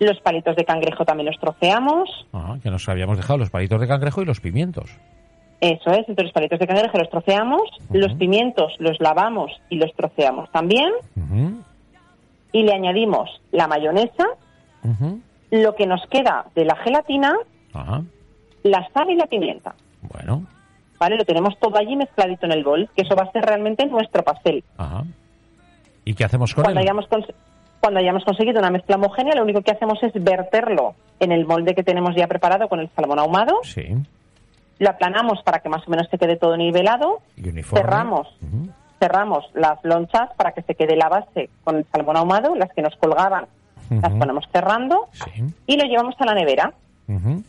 los 0.00 0.20
palitos 0.20 0.56
de 0.56 0.64
cangrejo 0.64 1.04
también 1.04 1.26
los 1.30 1.40
troceamos, 1.40 2.26
Ajá, 2.32 2.58
que 2.62 2.70
nos 2.70 2.86
habíamos 2.88 3.16
dejado 3.16 3.38
los 3.38 3.50
palitos 3.50 3.80
de 3.80 3.86
cangrejo 3.88 4.20
y 4.20 4.26
los 4.26 4.40
pimientos. 4.40 4.90
Eso 5.72 5.90
es, 5.90 6.00
entonces 6.00 6.24
los 6.24 6.32
palitos 6.32 6.58
de 6.58 6.66
cangrejo 6.66 6.98
los 6.98 7.08
troceamos, 7.10 7.62
los 7.90 8.12
pimientos 8.14 8.72
los 8.78 9.00
lavamos 9.00 9.50
y 9.70 9.76
los 9.76 9.92
troceamos 9.94 10.50
también, 10.52 10.92
y 12.52 12.62
le 12.62 12.72
añadimos 12.72 13.30
la 13.50 13.66
mayonesa, 13.66 14.26
lo 15.50 15.74
que 15.74 15.86
nos 15.86 16.04
queda 16.08 16.46
de 16.54 16.64
la 16.64 16.76
gelatina, 16.76 17.34
la 18.62 18.88
sal 18.92 19.10
y 19.10 19.16
la 19.16 19.26
pimienta. 19.26 19.74
Bueno. 20.02 20.44
¿Vale? 20.98 21.16
Lo 21.16 21.24
tenemos 21.24 21.58
todo 21.58 21.76
allí 21.76 21.96
mezcladito 21.96 22.46
en 22.46 22.52
el 22.52 22.62
bol, 22.64 22.88
que 22.94 23.02
eso 23.02 23.16
va 23.16 23.24
a 23.24 23.32
ser 23.32 23.44
realmente 23.44 23.84
nuestro 23.86 24.22
pastel. 24.22 24.62
Ajá. 24.78 25.02
¿Y 26.04 26.14
qué 26.14 26.24
hacemos 26.24 26.54
con 26.54 26.64
Cuando 26.64 26.80
él? 26.80 26.86
hayamos, 26.86 27.06
cons- 27.10 27.34
cuando 27.80 28.00
hayamos 28.00 28.24
conseguido 28.24 28.60
una 28.60 28.70
mezcla 28.70 28.96
homogénea, 28.96 29.34
lo 29.34 29.42
único 29.42 29.60
que 29.62 29.72
hacemos 29.72 30.00
es 30.02 30.12
verterlo 30.14 30.94
en 31.20 31.32
el 31.32 31.46
molde 31.46 31.74
que 31.74 31.82
tenemos 31.82 32.14
ya 32.14 32.26
preparado 32.28 32.68
con 32.68 32.80
el 32.80 32.88
salmón 32.94 33.18
ahumado, 33.18 33.58
Sí. 33.64 33.86
Lo 34.78 34.90
aplanamos 34.90 35.42
para 35.42 35.60
que 35.60 35.68
más 35.68 35.86
o 35.86 35.90
menos 35.90 36.08
se 36.10 36.18
quede 36.18 36.36
todo 36.36 36.56
nivelado, 36.56 37.20
cerramos, 37.72 38.28
cerramos 38.98 39.44
las 39.54 39.82
lonchas 39.84 40.30
para 40.36 40.52
que 40.52 40.62
se 40.62 40.74
quede 40.74 40.96
la 40.96 41.08
base 41.08 41.50
con 41.62 41.76
el 41.76 41.86
salmón 41.92 42.16
ahumado, 42.16 42.54
las 42.54 42.72
que 42.72 42.82
nos 42.82 42.94
colgaban 42.96 43.46
las 43.90 44.12
ponemos 44.14 44.44
cerrando 44.50 45.08
Sí. 45.12 45.44
y 45.66 45.76
lo 45.76 45.84
llevamos 45.84 46.14
a 46.18 46.24
la 46.24 46.34
nevera. 46.34 46.72
Ujú. 47.06 47.42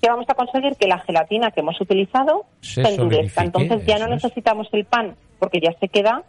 que 0.00 0.08
vamos 0.10 0.26
a 0.28 0.34
conseguir 0.34 0.74
que 0.76 0.88
la 0.88 0.98
gelatina 0.98 1.52
que 1.52 1.60
hemos 1.60 1.80
utilizado 1.80 2.44
Se 2.60 2.82
se, 2.84 2.94
endurezca. 2.94 3.44
Entonces 3.44 3.86
ya 3.86 3.98
no 3.98 4.06
es. 4.06 4.10
necesitamos 4.24 4.66
el 4.72 4.84
pan, 4.84 5.14
porque 5.38 5.60
ya 5.60 5.72
se 5.78 5.86
queda 5.88 6.24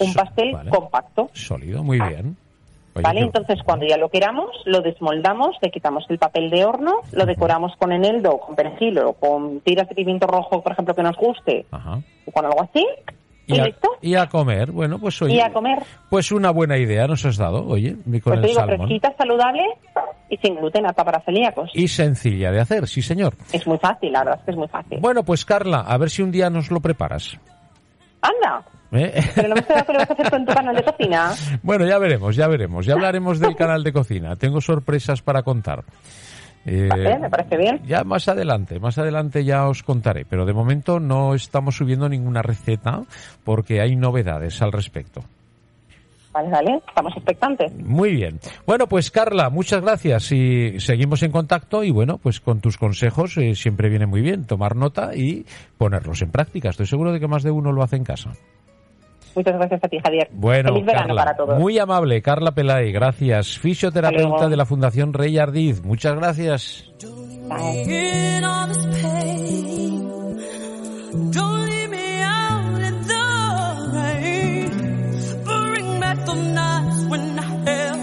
un 0.00 0.08
So- 0.08 0.18
pastel 0.18 0.50
vale. 0.52 0.70
compacto. 0.70 1.30
Sólido, 1.32 1.84
muy 1.84 2.00
bien. 2.00 2.36
Oye, 2.94 3.02
¿Vale? 3.02 3.20
qué- 3.20 3.26
Entonces 3.26 3.58
cuando 3.64 3.86
ya 3.86 3.96
lo 3.96 4.08
queramos, 4.10 4.50
lo 4.66 4.80
desmoldamos, 4.80 5.56
le 5.62 5.70
quitamos 5.70 6.04
el 6.10 6.18
papel 6.18 6.50
de 6.50 6.64
horno, 6.64 6.96
lo 7.12 7.24
decoramos 7.26 7.74
con 7.76 7.90
eneldo, 7.92 8.38
con 8.38 8.54
perejil 8.54 8.98
o 8.98 9.12
con 9.14 9.60
tiras 9.60 9.88
de 9.88 9.94
pimiento 9.94 10.26
rojo, 10.26 10.62
por 10.62 10.72
ejemplo, 10.72 10.94
que 10.94 11.02
nos 11.02 11.16
guste, 11.16 11.64
Ajá. 11.70 12.00
o 12.26 12.30
con 12.32 12.44
algo 12.44 12.62
así, 12.62 12.86
y, 13.46 13.56
Y 13.56 13.58
a, 13.60 13.64
listo. 13.64 13.88
y 14.02 14.14
a 14.14 14.28
comer. 14.28 14.70
Bueno, 14.70 14.98
pues 14.98 15.20
oye. 15.22 15.34
Y 15.34 15.40
a 15.40 15.52
comer. 15.52 15.78
Pues 16.10 16.30
una 16.32 16.50
buena 16.50 16.76
idea 16.78 17.06
nos 17.06 17.24
has 17.24 17.36
dado, 17.38 17.66
oye, 17.66 17.94
con 17.94 18.02
Pues 18.04 18.22
te 18.24 18.30
el 18.34 18.42
digo, 18.42 18.60
salmón. 18.60 18.76
fresquita, 18.86 19.14
saludable 19.18 19.62
y 20.28 20.36
sin 20.36 20.54
gluten, 20.56 20.86
apta 20.86 21.04
para 21.04 21.20
celíacos. 21.22 21.70
Y 21.74 21.88
sencilla 21.88 22.52
de 22.52 22.60
hacer, 22.60 22.86
sí 22.86 23.00
señor. 23.02 23.34
Es 23.52 23.66
muy 23.66 23.78
fácil, 23.78 24.12
la 24.12 24.20
verdad 24.20 24.38
es 24.38 24.44
que 24.44 24.50
es 24.52 24.56
muy 24.56 24.68
fácil. 24.68 24.98
Bueno, 25.00 25.24
pues 25.24 25.44
Carla, 25.44 25.80
a 25.80 25.96
ver 25.98 26.10
si 26.10 26.22
un 26.22 26.30
día 26.30 26.50
nos 26.50 26.70
lo 26.70 26.80
preparas. 26.80 27.36
Anda, 28.20 28.62
¿eh? 28.92 29.12
pero 29.34 29.48
no 29.48 29.54
me 29.54 29.60
estoy 29.60 29.82
que 29.82 29.92
lo 29.92 29.98
vas 29.98 30.10
a 30.10 30.12
hacer 30.12 30.30
con 30.30 30.44
tu 30.44 30.52
canal 30.52 30.76
de 30.76 30.84
cocina. 30.84 31.32
Bueno, 31.62 31.86
ya 31.86 31.98
veremos, 31.98 32.36
ya 32.36 32.48
veremos. 32.48 32.86
Ya 32.86 32.94
hablaremos 32.94 33.40
del 33.40 33.56
canal 33.56 33.82
de 33.82 33.92
cocina. 33.92 34.36
Tengo 34.36 34.60
sorpresas 34.60 35.22
para 35.22 35.42
contar. 35.42 35.84
Eh, 36.64 36.88
Vale, 36.88 37.18
me 37.18 37.30
parece 37.30 37.56
bien. 37.56 37.80
Ya 37.84 38.04
más 38.04 38.28
adelante, 38.28 38.78
más 38.78 38.98
adelante 38.98 39.44
ya 39.44 39.66
os 39.66 39.82
contaré, 39.82 40.24
pero 40.24 40.46
de 40.46 40.52
momento 40.52 41.00
no 41.00 41.34
estamos 41.34 41.76
subiendo 41.76 42.08
ninguna 42.08 42.42
receta 42.42 43.02
porque 43.44 43.80
hay 43.80 43.96
novedades 43.96 44.62
al 44.62 44.72
respecto. 44.72 45.22
Vale, 46.32 46.48
vale, 46.48 46.80
estamos 46.88 47.12
expectantes. 47.14 47.74
Muy 47.78 48.14
bien. 48.14 48.40
Bueno, 48.66 48.86
pues 48.86 49.10
Carla, 49.10 49.50
muchas 49.50 49.82
gracias 49.82 50.32
y 50.32 50.80
seguimos 50.80 51.22
en 51.22 51.30
contacto 51.30 51.84
y 51.84 51.90
bueno, 51.90 52.16
pues 52.16 52.40
con 52.40 52.60
tus 52.60 52.78
consejos 52.78 53.36
eh, 53.36 53.54
siempre 53.54 53.90
viene 53.90 54.06
muy 54.06 54.22
bien 54.22 54.46
tomar 54.46 54.74
nota 54.74 55.14
y 55.14 55.44
ponerlos 55.76 56.22
en 56.22 56.30
práctica. 56.30 56.70
Estoy 56.70 56.86
seguro 56.86 57.12
de 57.12 57.20
que 57.20 57.28
más 57.28 57.42
de 57.42 57.50
uno 57.50 57.70
lo 57.72 57.82
hace 57.82 57.96
en 57.96 58.04
casa. 58.04 58.32
Muchas 59.34 59.54
gracias 59.54 59.82
a 59.82 59.88
ti, 59.88 59.98
Javier. 60.02 60.28
Bueno, 60.32 60.70
Feliz 60.70 60.86
verano 60.86 61.06
Carla, 61.08 61.24
para 61.24 61.36
todos. 61.36 61.58
Muy 61.58 61.78
amable, 61.78 62.22
Carla 62.22 62.52
Pelay, 62.52 62.92
gracias. 62.92 63.58
Fisioterapeuta 63.58 64.48
de 64.48 64.56
la 64.56 64.66
Fundación 64.66 65.12
Rey 65.12 65.38
Ardiz, 65.38 65.82
muchas 65.82 66.14
gracias. 66.16 66.92
Bye. 67.48 68.32